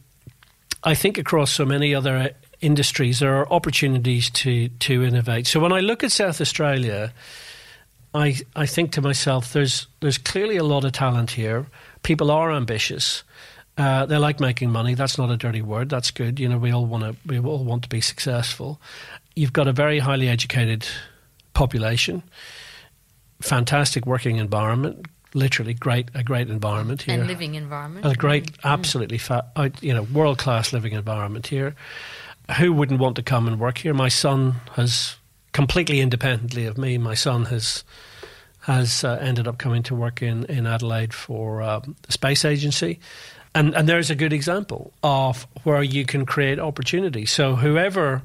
I 0.81 0.95
think 0.95 1.17
across 1.17 1.51
so 1.51 1.65
many 1.65 1.93
other 1.93 2.15
uh, 2.15 2.29
industries 2.61 3.19
there 3.19 3.35
are 3.35 3.51
opportunities 3.51 4.29
to 4.29 4.69
to 4.69 5.03
innovate. 5.03 5.45
So 5.45 5.59
when 5.59 5.73
I 5.73 5.81
look 5.81 6.05
at 6.05 6.11
South 6.13 6.39
Australia. 6.39 7.11
I, 8.15 8.35
I 8.55 8.67
think 8.67 8.91
to 8.91 9.01
myself, 9.01 9.53
there's 9.53 9.87
there's 9.99 10.19
clearly 10.19 10.57
a 10.57 10.63
lot 10.63 10.85
of 10.85 10.91
talent 10.91 11.31
here 11.31 11.65
people 12.03 12.31
are 12.31 12.51
ambitious. 12.51 13.23
Uh, 13.77 14.05
they 14.05 14.17
like 14.17 14.39
making 14.39 14.69
money. 14.69 14.93
That's 14.93 15.17
not 15.17 15.31
a 15.31 15.37
dirty 15.37 15.61
word. 15.61 15.89
That's 15.89 16.11
good. 16.11 16.39
You 16.39 16.47
know, 16.47 16.59
we 16.59 16.71
all 16.71 16.85
want 16.85 17.03
to. 17.03 17.15
We 17.25 17.39
all 17.39 17.63
want 17.63 17.83
to 17.83 17.89
be 17.89 18.01
successful. 18.01 18.79
You've 19.35 19.53
got 19.53 19.67
a 19.67 19.73
very 19.73 19.97
highly 19.97 20.29
educated 20.29 20.85
population, 21.53 22.21
fantastic 23.41 24.05
working 24.05 24.37
environment, 24.37 25.07
literally 25.33 25.73
great 25.73 26.09
a 26.13 26.23
great 26.23 26.49
environment 26.49 27.01
here, 27.01 27.15
and 27.15 27.27
living 27.27 27.55
environment, 27.55 28.05
a 28.05 28.15
great, 28.15 28.51
mm. 28.51 28.59
absolutely, 28.63 29.17
fa- 29.17 29.49
you 29.81 29.93
know, 29.93 30.03
world 30.03 30.37
class 30.37 30.71
living 30.71 30.93
environment 30.93 31.47
here. 31.47 31.75
Who 32.59 32.73
wouldn't 32.73 32.99
want 32.99 33.15
to 33.15 33.23
come 33.23 33.47
and 33.47 33.59
work 33.59 33.79
here? 33.79 33.93
My 33.93 34.09
son 34.09 34.55
has 34.73 35.15
completely 35.53 36.01
independently 36.01 36.65
of 36.65 36.77
me. 36.77 36.97
My 36.97 37.13
son 37.13 37.45
has 37.45 37.83
has 38.63 39.03
uh, 39.03 39.17
ended 39.19 39.45
up 39.45 39.57
coming 39.57 39.83
to 39.83 39.93
work 39.93 40.21
in, 40.21 40.45
in 40.45 40.65
Adelaide 40.65 41.13
for 41.13 41.61
um, 41.61 41.97
the 42.03 42.13
Space 42.13 42.45
Agency. 42.45 42.97
And, 43.53 43.75
and 43.75 43.89
there's 43.89 44.09
a 44.09 44.15
good 44.15 44.31
example 44.31 44.93
of 45.03 45.45
where 45.63 45.83
you 45.83 46.05
can 46.05 46.25
create 46.25 46.59
opportunity. 46.59 47.25
So 47.25 47.55
whoever 47.55 48.21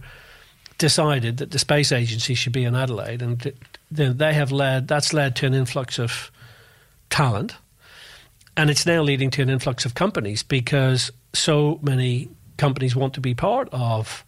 decided 0.78 1.38
that 1.38 1.50
the 1.50 1.58
Space 1.58 1.90
Agency 1.90 2.34
should 2.34 2.52
be 2.52 2.64
in 2.64 2.76
Adelaide, 2.76 3.20
and 3.20 3.42
th- 3.42 3.56
they 3.90 4.32
have 4.32 4.52
led, 4.52 4.86
that's 4.86 5.12
led 5.12 5.34
to 5.36 5.46
an 5.46 5.54
influx 5.54 5.98
of 5.98 6.30
talent. 7.10 7.56
And 8.56 8.70
it's 8.70 8.86
now 8.86 9.02
leading 9.02 9.30
to 9.30 9.42
an 9.42 9.50
influx 9.50 9.84
of 9.84 9.94
companies 9.94 10.44
because 10.44 11.10
so 11.32 11.80
many 11.82 12.28
companies 12.58 12.94
want 12.94 13.14
to 13.14 13.20
be 13.20 13.34
part 13.34 13.68
of 13.72 14.24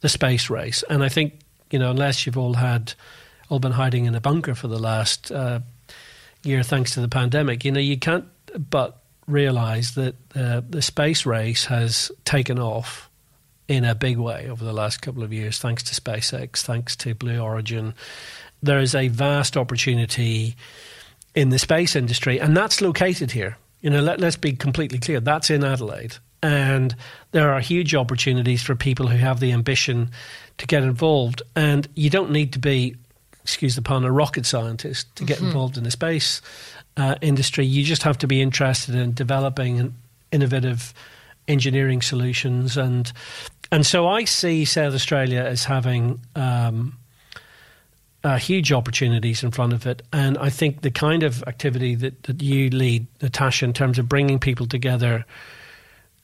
the 0.00 0.10
space 0.10 0.50
race. 0.50 0.84
And 0.90 1.02
I 1.02 1.08
think, 1.08 1.40
you 1.70 1.78
know, 1.78 1.90
unless 1.90 2.26
you've 2.26 2.38
all 2.38 2.54
had 2.54 2.92
all 3.54 3.60
been 3.60 3.72
hiding 3.72 4.06
in 4.06 4.16
a 4.16 4.20
bunker 4.20 4.56
for 4.56 4.66
the 4.66 4.80
last 4.80 5.30
uh, 5.30 5.60
year 6.42 6.64
thanks 6.64 6.94
to 6.94 7.00
the 7.00 7.08
pandemic. 7.08 7.64
You 7.64 7.70
know, 7.70 7.78
you 7.78 7.96
can't 7.96 8.24
but 8.68 8.98
realize 9.28 9.94
that 9.94 10.16
uh, 10.34 10.60
the 10.68 10.82
space 10.82 11.24
race 11.24 11.66
has 11.66 12.10
taken 12.24 12.58
off 12.58 13.08
in 13.68 13.84
a 13.84 13.94
big 13.94 14.18
way 14.18 14.50
over 14.50 14.64
the 14.64 14.72
last 14.72 15.00
couple 15.00 15.22
of 15.22 15.32
years, 15.32 15.60
thanks 15.60 15.84
to 15.84 15.98
SpaceX, 15.98 16.62
thanks 16.62 16.96
to 16.96 17.14
Blue 17.14 17.38
Origin. 17.38 17.94
There 18.60 18.80
is 18.80 18.96
a 18.96 19.06
vast 19.06 19.56
opportunity 19.56 20.56
in 21.36 21.50
the 21.50 21.58
space 21.60 21.94
industry, 21.94 22.40
and 22.40 22.56
that's 22.56 22.80
located 22.80 23.30
here. 23.30 23.56
You 23.82 23.90
know, 23.90 24.00
let, 24.00 24.18
let's 24.18 24.36
be 24.36 24.52
completely 24.52 24.98
clear 24.98 25.20
that's 25.20 25.48
in 25.48 25.62
Adelaide. 25.62 26.16
And 26.42 26.94
there 27.30 27.52
are 27.52 27.60
huge 27.60 27.94
opportunities 27.94 28.62
for 28.62 28.74
people 28.74 29.06
who 29.06 29.16
have 29.16 29.38
the 29.38 29.52
ambition 29.52 30.10
to 30.58 30.66
get 30.66 30.82
involved. 30.82 31.40
And 31.56 31.88
you 31.94 32.10
don't 32.10 32.32
need 32.32 32.52
to 32.52 32.58
be 32.58 32.96
excuse 33.44 33.76
the 33.76 33.82
pun, 33.82 34.04
a 34.04 34.10
rocket 34.10 34.46
scientist 34.46 35.14
to 35.16 35.24
get 35.24 35.36
mm-hmm. 35.36 35.46
involved 35.46 35.76
in 35.76 35.84
the 35.84 35.90
space 35.90 36.40
uh, 36.96 37.14
industry. 37.20 37.66
You 37.66 37.84
just 37.84 38.02
have 38.02 38.18
to 38.18 38.26
be 38.26 38.40
interested 38.40 38.94
in 38.94 39.12
developing 39.12 39.94
innovative 40.32 40.94
engineering 41.46 42.02
solutions, 42.02 42.76
and 42.76 43.12
and 43.70 43.86
so 43.86 44.08
I 44.08 44.24
see 44.24 44.64
South 44.64 44.94
Australia 44.94 45.40
as 45.40 45.64
having. 45.64 46.20
Um, 46.34 46.98
uh, 48.24 48.38
huge 48.38 48.72
opportunities 48.72 49.44
in 49.44 49.50
front 49.50 49.74
of 49.74 49.86
it. 49.86 50.00
And 50.10 50.38
I 50.38 50.48
think 50.48 50.80
the 50.80 50.90
kind 50.90 51.22
of 51.22 51.44
activity 51.46 51.94
that, 51.96 52.22
that 52.22 52.42
you 52.42 52.70
lead, 52.70 53.06
Natasha, 53.20 53.66
in 53.66 53.74
terms 53.74 53.98
of 53.98 54.08
bringing 54.08 54.38
people 54.38 54.64
together 54.64 55.26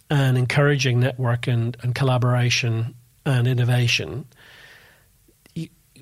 and 0.09 0.39
encouraging 0.39 1.01
network 1.01 1.47
and, 1.47 1.77
and 1.83 1.95
collaboration 1.95 2.95
and 3.27 3.47
innovation 3.47 4.25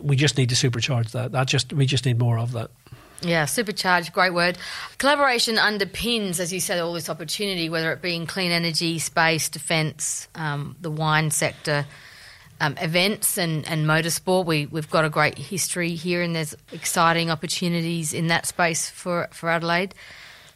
we 0.01 0.17
just 0.17 0.37
need 0.37 0.49
to 0.51 0.55
supercharge 0.55 1.13
that. 1.13 1.33
That 1.33 1.47
just 1.47 1.73
we 1.73 1.87
just 1.87 2.07
need 2.07 2.19
more 2.19 2.39
of 2.39 2.53
that. 2.53 2.71
Yeah, 3.21 3.47
supercharge, 3.47 4.13
great 4.13 4.33
word. 4.33 4.59
Collaboration 4.99 5.57
underpins, 5.57 6.39
as 6.39 6.53
you 6.53 6.61
said, 6.61 6.79
all 6.79 6.93
this 6.93 7.11
opportunity, 7.11 7.69
whether 7.69 7.93
it 7.93 8.01
be 8.01 8.15
in 8.15 8.27
clean 8.27 8.53
energy, 8.53 9.01
space, 9.01 9.49
defence, 9.49 10.29
um, 10.37 10.77
the 10.81 10.91
wine 10.91 11.33
sector, 11.33 11.85
um, 12.61 12.77
events, 12.81 13.37
and, 13.37 13.67
and 13.67 13.87
motorsport. 13.87 14.47
We, 14.47 14.67
we've 14.67 14.89
got 14.89 15.05
a 15.05 15.11
great 15.11 15.37
history 15.37 15.95
here, 15.95 16.23
and 16.23 16.37
there's 16.37 16.55
exciting 16.73 17.29
opportunities 17.29 18.15
in 18.15 18.29
that 18.29 18.47
space 18.47 18.89
for, 18.89 19.29
for 19.33 19.49
Adelaide. 19.49 19.97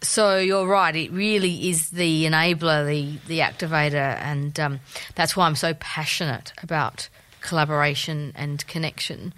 So 0.00 0.38
you're 0.38 0.66
right, 0.66 0.94
it 0.94 1.10
really 1.10 1.68
is 1.68 1.90
the 1.90 2.24
enabler, 2.26 2.86
the, 2.86 3.18
the 3.26 3.38
activator, 3.40 4.16
and 4.20 4.58
um, 4.60 4.80
that's 5.16 5.36
why 5.36 5.46
I'm 5.46 5.56
so 5.56 5.74
passionate 5.74 6.52
about 6.62 7.08
collaboration 7.42 8.32
and 8.34 8.66
connection 8.66 9.34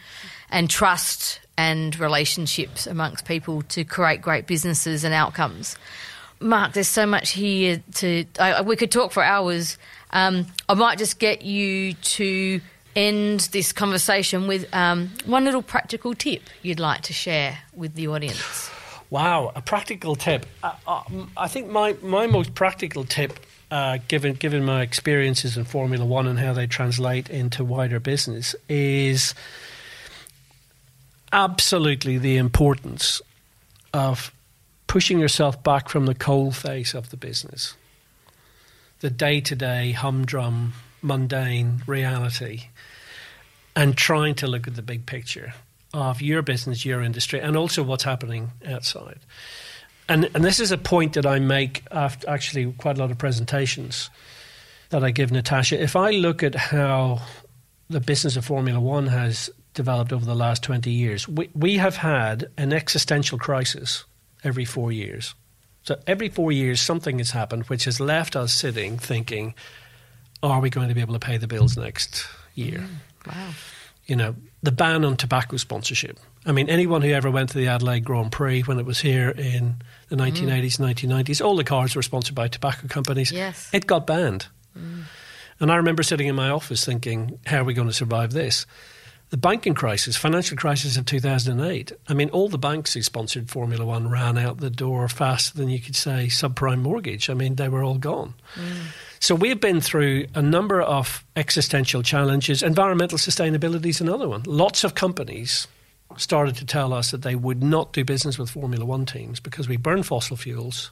and 0.50 0.70
trust 0.70 1.40
and 1.56 1.98
relationships 1.98 2.86
amongst 2.86 3.24
people 3.24 3.62
to 3.62 3.84
create 3.84 4.20
great 4.20 4.46
businesses 4.46 5.04
and 5.04 5.14
outcomes. 5.14 5.76
Mark, 6.40 6.72
there's 6.72 6.88
so 6.88 7.06
much 7.06 7.30
here 7.30 7.82
to. 7.94 8.24
I, 8.38 8.62
we 8.62 8.76
could 8.76 8.90
talk 8.90 9.12
for 9.12 9.22
hours. 9.22 9.78
Um, 10.10 10.46
I 10.68 10.74
might 10.74 10.98
just 10.98 11.18
get 11.18 11.42
you 11.42 11.94
to 11.94 12.60
end 12.96 13.40
this 13.52 13.72
conversation 13.72 14.46
with 14.46 14.72
um, 14.74 15.10
one 15.26 15.44
little 15.44 15.62
practical 15.62 16.14
tip 16.14 16.42
you'd 16.62 16.80
like 16.80 17.02
to 17.02 17.12
share 17.12 17.58
with 17.74 17.94
the 17.94 18.08
audience. 18.08 18.70
Wow, 19.10 19.52
a 19.54 19.62
practical 19.62 20.16
tip. 20.16 20.46
Uh, 20.62 20.72
uh, 20.86 21.02
I 21.36 21.48
think 21.48 21.70
my, 21.70 21.96
my 22.02 22.26
most 22.26 22.54
practical 22.54 23.04
tip 23.04 23.38
uh, 23.74 23.98
given 24.06 24.34
given 24.34 24.64
my 24.64 24.82
experiences 24.82 25.56
in 25.56 25.64
Formula 25.64 26.06
One 26.06 26.28
and 26.28 26.38
how 26.38 26.52
they 26.52 26.68
translate 26.68 27.28
into 27.28 27.64
wider 27.64 27.98
business, 27.98 28.54
is 28.68 29.34
absolutely 31.32 32.16
the 32.16 32.36
importance 32.36 33.20
of 33.92 34.30
pushing 34.86 35.18
yourself 35.18 35.60
back 35.64 35.88
from 35.88 36.06
the 36.06 36.14
cold 36.14 36.54
face 36.54 36.94
of 36.94 37.10
the 37.10 37.16
business, 37.16 37.74
the 39.00 39.10
day 39.10 39.40
to 39.40 39.56
day 39.56 39.90
humdrum, 39.90 40.74
mundane 41.02 41.82
reality, 41.84 42.68
and 43.74 43.96
trying 43.96 44.36
to 44.36 44.46
look 44.46 44.68
at 44.68 44.76
the 44.76 44.82
big 44.82 45.04
picture 45.04 45.52
of 45.92 46.22
your 46.22 46.42
business, 46.42 46.84
your 46.84 47.02
industry, 47.02 47.40
and 47.40 47.56
also 47.56 47.82
what's 47.82 48.04
happening 48.04 48.52
outside 48.68 49.18
and 50.08 50.30
and 50.34 50.44
this 50.44 50.60
is 50.60 50.72
a 50.72 50.78
point 50.78 51.14
that 51.14 51.26
I 51.26 51.38
make 51.38 51.84
after 51.90 52.28
actually 52.28 52.72
quite 52.72 52.96
a 52.96 53.00
lot 53.00 53.10
of 53.10 53.18
presentations 53.18 54.10
that 54.90 55.02
I 55.02 55.10
give 55.10 55.32
Natasha. 55.32 55.82
If 55.82 55.96
I 55.96 56.10
look 56.10 56.42
at 56.42 56.54
how 56.54 57.22
the 57.88 58.00
business 58.00 58.36
of 58.36 58.44
Formula 58.44 58.80
One 58.80 59.06
has 59.06 59.50
developed 59.74 60.12
over 60.12 60.24
the 60.24 60.34
last 60.34 60.62
20 60.62 60.90
years, 60.90 61.28
we, 61.28 61.50
we 61.54 61.76
have 61.78 61.96
had 61.96 62.46
an 62.56 62.72
existential 62.72 63.38
crisis 63.38 64.04
every 64.44 64.64
four 64.64 64.92
years. 64.92 65.34
So 65.82 66.00
every 66.06 66.28
four 66.28 66.52
years, 66.52 66.80
something 66.80 67.18
has 67.18 67.32
happened 67.32 67.64
which 67.64 67.84
has 67.84 68.00
left 68.00 68.36
us 68.36 68.52
sitting 68.52 68.98
thinking, 68.98 69.54
are 70.42 70.60
we 70.60 70.70
going 70.70 70.88
to 70.88 70.94
be 70.94 71.00
able 71.00 71.14
to 71.14 71.20
pay 71.20 71.36
the 71.36 71.46
bills 71.46 71.76
next 71.76 72.26
year? 72.54 72.86
Mm, 73.24 73.34
wow. 73.34 73.50
You 74.06 74.16
know, 74.16 74.34
the 74.62 74.72
ban 74.72 75.04
on 75.04 75.16
tobacco 75.16 75.56
sponsorship. 75.56 76.18
I 76.46 76.52
mean, 76.52 76.68
anyone 76.68 77.02
who 77.02 77.10
ever 77.10 77.30
went 77.30 77.50
to 77.50 77.58
the 77.58 77.68
Adelaide 77.68 78.04
Grand 78.04 78.32
Prix 78.32 78.62
when 78.62 78.78
it 78.78 78.84
was 78.84 79.00
here 79.00 79.30
in 79.30 79.76
the 80.08 80.16
1980s, 80.16 80.78
mm. 80.78 80.94
1990s, 80.94 81.44
all 81.44 81.56
the 81.56 81.64
cars 81.64 81.96
were 81.96 82.02
sponsored 82.02 82.34
by 82.34 82.48
tobacco 82.48 82.86
companies. 82.86 83.32
Yes. 83.32 83.70
It 83.72 83.86
got 83.86 84.06
banned. 84.06 84.48
Mm. 84.78 85.04
And 85.60 85.72
I 85.72 85.76
remember 85.76 86.02
sitting 86.02 86.26
in 86.26 86.34
my 86.34 86.50
office 86.50 86.84
thinking, 86.84 87.38
how 87.46 87.60
are 87.60 87.64
we 87.64 87.74
going 87.74 87.88
to 87.88 87.94
survive 87.94 88.32
this? 88.32 88.66
The 89.30 89.38
banking 89.38 89.74
crisis, 89.74 90.16
financial 90.16 90.56
crisis 90.56 90.96
of 90.96 91.06
2008, 91.06 91.92
I 92.06 92.14
mean, 92.14 92.28
all 92.30 92.48
the 92.48 92.58
banks 92.58 92.94
who 92.94 93.02
sponsored 93.02 93.50
Formula 93.50 93.84
One 93.84 94.10
ran 94.10 94.36
out 94.36 94.58
the 94.58 94.70
door 94.70 95.08
faster 95.08 95.56
than 95.56 95.70
you 95.70 95.80
could 95.80 95.96
say 95.96 96.26
subprime 96.26 96.80
mortgage. 96.80 97.30
I 97.30 97.34
mean, 97.34 97.56
they 97.56 97.68
were 97.68 97.82
all 97.82 97.98
gone. 97.98 98.34
Mm. 98.54 98.82
So 99.24 99.34
we've 99.34 99.58
been 99.58 99.80
through 99.80 100.26
a 100.34 100.42
number 100.42 100.82
of 100.82 101.24
existential 101.34 102.02
challenges. 102.02 102.62
Environmental 102.62 103.16
sustainability 103.16 103.86
is 103.86 104.02
another 104.02 104.28
one. 104.28 104.42
Lots 104.44 104.84
of 104.84 104.94
companies 104.94 105.66
started 106.18 106.56
to 106.56 106.66
tell 106.66 106.92
us 106.92 107.10
that 107.10 107.22
they 107.22 107.34
would 107.34 107.62
not 107.62 107.94
do 107.94 108.04
business 108.04 108.38
with 108.38 108.50
Formula 108.50 108.84
One 108.84 109.06
teams 109.06 109.40
because 109.40 109.66
we 109.66 109.78
burn 109.78 110.02
fossil 110.02 110.36
fuels 110.36 110.90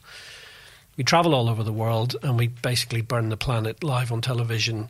we 0.97 1.05
travel 1.05 1.35
all 1.35 1.51
over 1.51 1.63
the 1.63 1.75
world 1.75 2.17
and 2.23 2.39
we 2.39 2.47
basically 2.49 3.03
burn 3.03 3.29
the 3.29 3.37
planet 3.37 3.85
live 3.85 4.11
on 4.11 4.23
television 4.23 4.89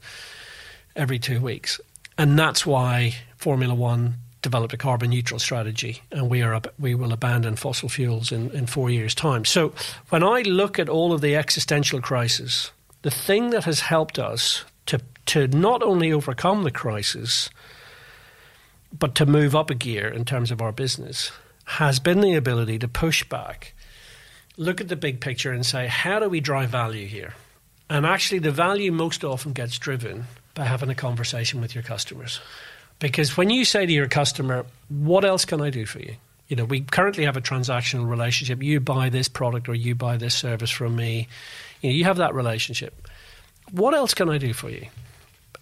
every 0.94 1.18
two 1.18 1.40
weeks. 1.40 1.80
And 2.16 2.38
that's 2.38 2.64
why 2.64 3.16
Formula 3.36 3.74
One 3.74 4.18
developed 4.40 4.72
a 4.72 4.76
carbon 4.76 5.10
neutral 5.10 5.40
strategy 5.40 6.02
and 6.12 6.30
we 6.30 6.42
are 6.42 6.60
we 6.78 6.94
will 6.94 7.12
abandon 7.12 7.56
fossil 7.56 7.88
fuels 7.88 8.30
in, 8.30 8.52
in 8.52 8.66
four 8.66 8.88
years' 8.88 9.16
time. 9.16 9.44
So 9.44 9.72
when 10.10 10.22
I 10.22 10.42
look 10.42 10.78
at 10.78 10.88
all 10.88 11.12
of 11.12 11.20
the 11.20 11.34
existential 11.34 12.00
crisis, 12.00 12.70
the 13.02 13.10
thing 13.10 13.50
that 13.50 13.64
has 13.64 13.80
helped 13.80 14.18
us 14.18 14.64
to 14.86 15.00
to 15.26 15.46
not 15.48 15.82
only 15.82 16.12
overcome 16.12 16.64
the 16.64 16.70
crisis, 16.70 17.48
but 18.96 19.14
to 19.14 19.26
move 19.26 19.54
up 19.54 19.70
a 19.70 19.74
gear 19.74 20.08
in 20.08 20.24
terms 20.24 20.50
of 20.50 20.60
our 20.60 20.72
business 20.72 21.30
has 21.64 22.00
been 22.00 22.20
the 22.20 22.34
ability 22.34 22.78
to 22.78 22.88
push 22.88 23.22
back 23.24 23.72
look 24.56 24.80
at 24.80 24.88
the 24.88 24.96
big 24.96 25.20
picture 25.20 25.52
and 25.52 25.64
say, 25.64 25.86
how 25.86 26.18
do 26.18 26.28
we 26.28 26.40
drive 26.40 26.70
value 26.70 27.06
here? 27.06 27.34
And 27.88 28.06
actually, 28.06 28.38
the 28.38 28.50
value 28.50 28.92
most 28.92 29.24
often 29.24 29.52
gets 29.52 29.78
driven 29.78 30.26
by 30.54 30.64
having 30.64 30.90
a 30.90 30.94
conversation 30.94 31.60
with 31.60 31.74
your 31.74 31.84
customers. 31.84 32.40
Because 32.98 33.36
when 33.36 33.50
you 33.50 33.64
say 33.64 33.84
to 33.84 33.92
your 33.92 34.08
customer, 34.08 34.64
what 34.88 35.24
else 35.24 35.44
can 35.44 35.60
I 35.60 35.70
do 35.70 35.86
for 35.86 35.98
you? 35.98 36.14
You 36.48 36.56
know, 36.56 36.64
we 36.64 36.82
currently 36.82 37.24
have 37.24 37.36
a 37.36 37.40
transactional 37.40 38.08
relationship. 38.08 38.62
You 38.62 38.80
buy 38.80 39.08
this 39.08 39.28
product 39.28 39.68
or 39.68 39.74
you 39.74 39.94
buy 39.94 40.16
this 40.16 40.34
service 40.34 40.70
from 40.70 40.96
me. 40.96 41.28
You 41.82 41.90
know, 41.90 41.94
you 41.94 42.04
have 42.04 42.16
that 42.16 42.34
relationship. 42.34 43.08
What 43.70 43.94
else 43.94 44.14
can 44.14 44.30
I 44.30 44.38
do 44.38 44.54
for 44.54 44.70
you? 44.70 44.86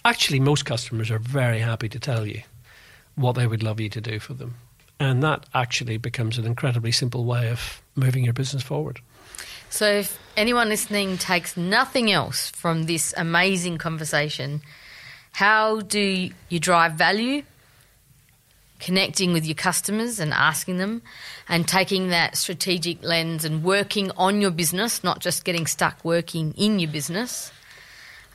Actually, 0.04 0.40
most 0.40 0.64
customers 0.64 1.10
are 1.10 1.18
very 1.18 1.58
happy 1.58 1.88
to 1.88 1.98
tell 1.98 2.26
you 2.26 2.42
what 3.16 3.32
they 3.32 3.46
would 3.46 3.62
love 3.62 3.80
you 3.80 3.88
to 3.90 4.00
do 4.00 4.18
for 4.18 4.34
them. 4.34 4.54
And 4.98 5.22
that 5.22 5.46
actually 5.54 5.96
becomes 5.96 6.38
an 6.38 6.44
incredibly 6.44 6.92
simple 6.92 7.24
way 7.24 7.48
of 7.48 7.82
moving 7.96 8.24
your 8.24 8.34
business 8.34 8.62
forward. 8.62 9.00
So, 9.70 9.86
if 9.86 10.18
anyone 10.36 10.68
listening 10.68 11.16
takes 11.16 11.56
nothing 11.56 12.10
else 12.10 12.50
from 12.50 12.84
this 12.84 13.14
amazing 13.16 13.78
conversation, 13.78 14.62
how 15.32 15.80
do 15.80 16.30
you 16.48 16.60
drive 16.60 16.94
value? 16.94 17.42
Connecting 18.80 19.32
with 19.32 19.46
your 19.46 19.54
customers 19.54 20.18
and 20.18 20.32
asking 20.32 20.78
them, 20.78 21.02
and 21.48 21.68
taking 21.68 22.08
that 22.08 22.36
strategic 22.36 23.02
lens 23.04 23.44
and 23.44 23.62
working 23.62 24.10
on 24.16 24.40
your 24.40 24.50
business, 24.50 25.04
not 25.04 25.20
just 25.20 25.44
getting 25.44 25.66
stuck 25.66 26.04
working 26.04 26.54
in 26.56 26.78
your 26.78 26.90
business. 26.90 27.52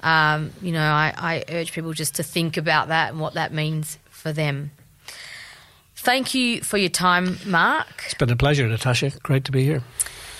Um, 0.03 0.51
you 0.61 0.71
know, 0.71 0.83
I, 0.83 1.13
I 1.17 1.43
urge 1.49 1.71
people 1.71 1.93
just 1.93 2.15
to 2.15 2.23
think 2.23 2.57
about 2.57 2.89
that 2.89 3.11
and 3.11 3.19
what 3.19 3.33
that 3.33 3.53
means 3.53 3.97
for 4.09 4.31
them. 4.31 4.71
Thank 5.95 6.35
you 6.35 6.61
for 6.61 6.77
your 6.77 6.89
time, 6.89 7.39
Mark. 7.47 8.03
It's 8.05 8.13
been 8.13 8.29
a 8.29 8.35
pleasure, 8.35 8.67
Natasha. 8.67 9.11
Great 9.23 9.45
to 9.45 9.51
be 9.51 9.63
here. 9.63 9.81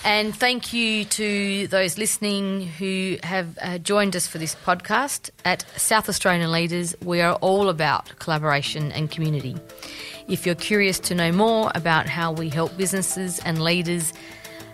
And 0.05 0.33
thank 0.35 0.71
you 0.71 1.03
to 1.03 1.67
those 1.67 1.97
listening 1.97 2.67
who 2.67 3.17
have 3.23 3.57
uh, 3.59 3.79
joined 3.79 4.15
us 4.15 4.27
for 4.27 4.37
this 4.37 4.53
podcast. 4.53 5.31
At 5.43 5.65
South 5.77 6.07
Australian 6.07 6.51
Leaders, 6.51 6.95
we 7.03 7.21
are 7.21 7.33
all 7.41 7.69
about 7.69 8.19
collaboration 8.19 8.91
and 8.91 9.09
community. 9.09 9.55
If 10.27 10.45
you're 10.45 10.53
curious 10.53 10.99
to 10.99 11.15
know 11.15 11.31
more 11.31 11.71
about 11.73 12.07
how 12.07 12.31
we 12.31 12.49
help 12.49 12.77
businesses 12.77 13.39
and 13.39 13.63
leaders 13.63 14.13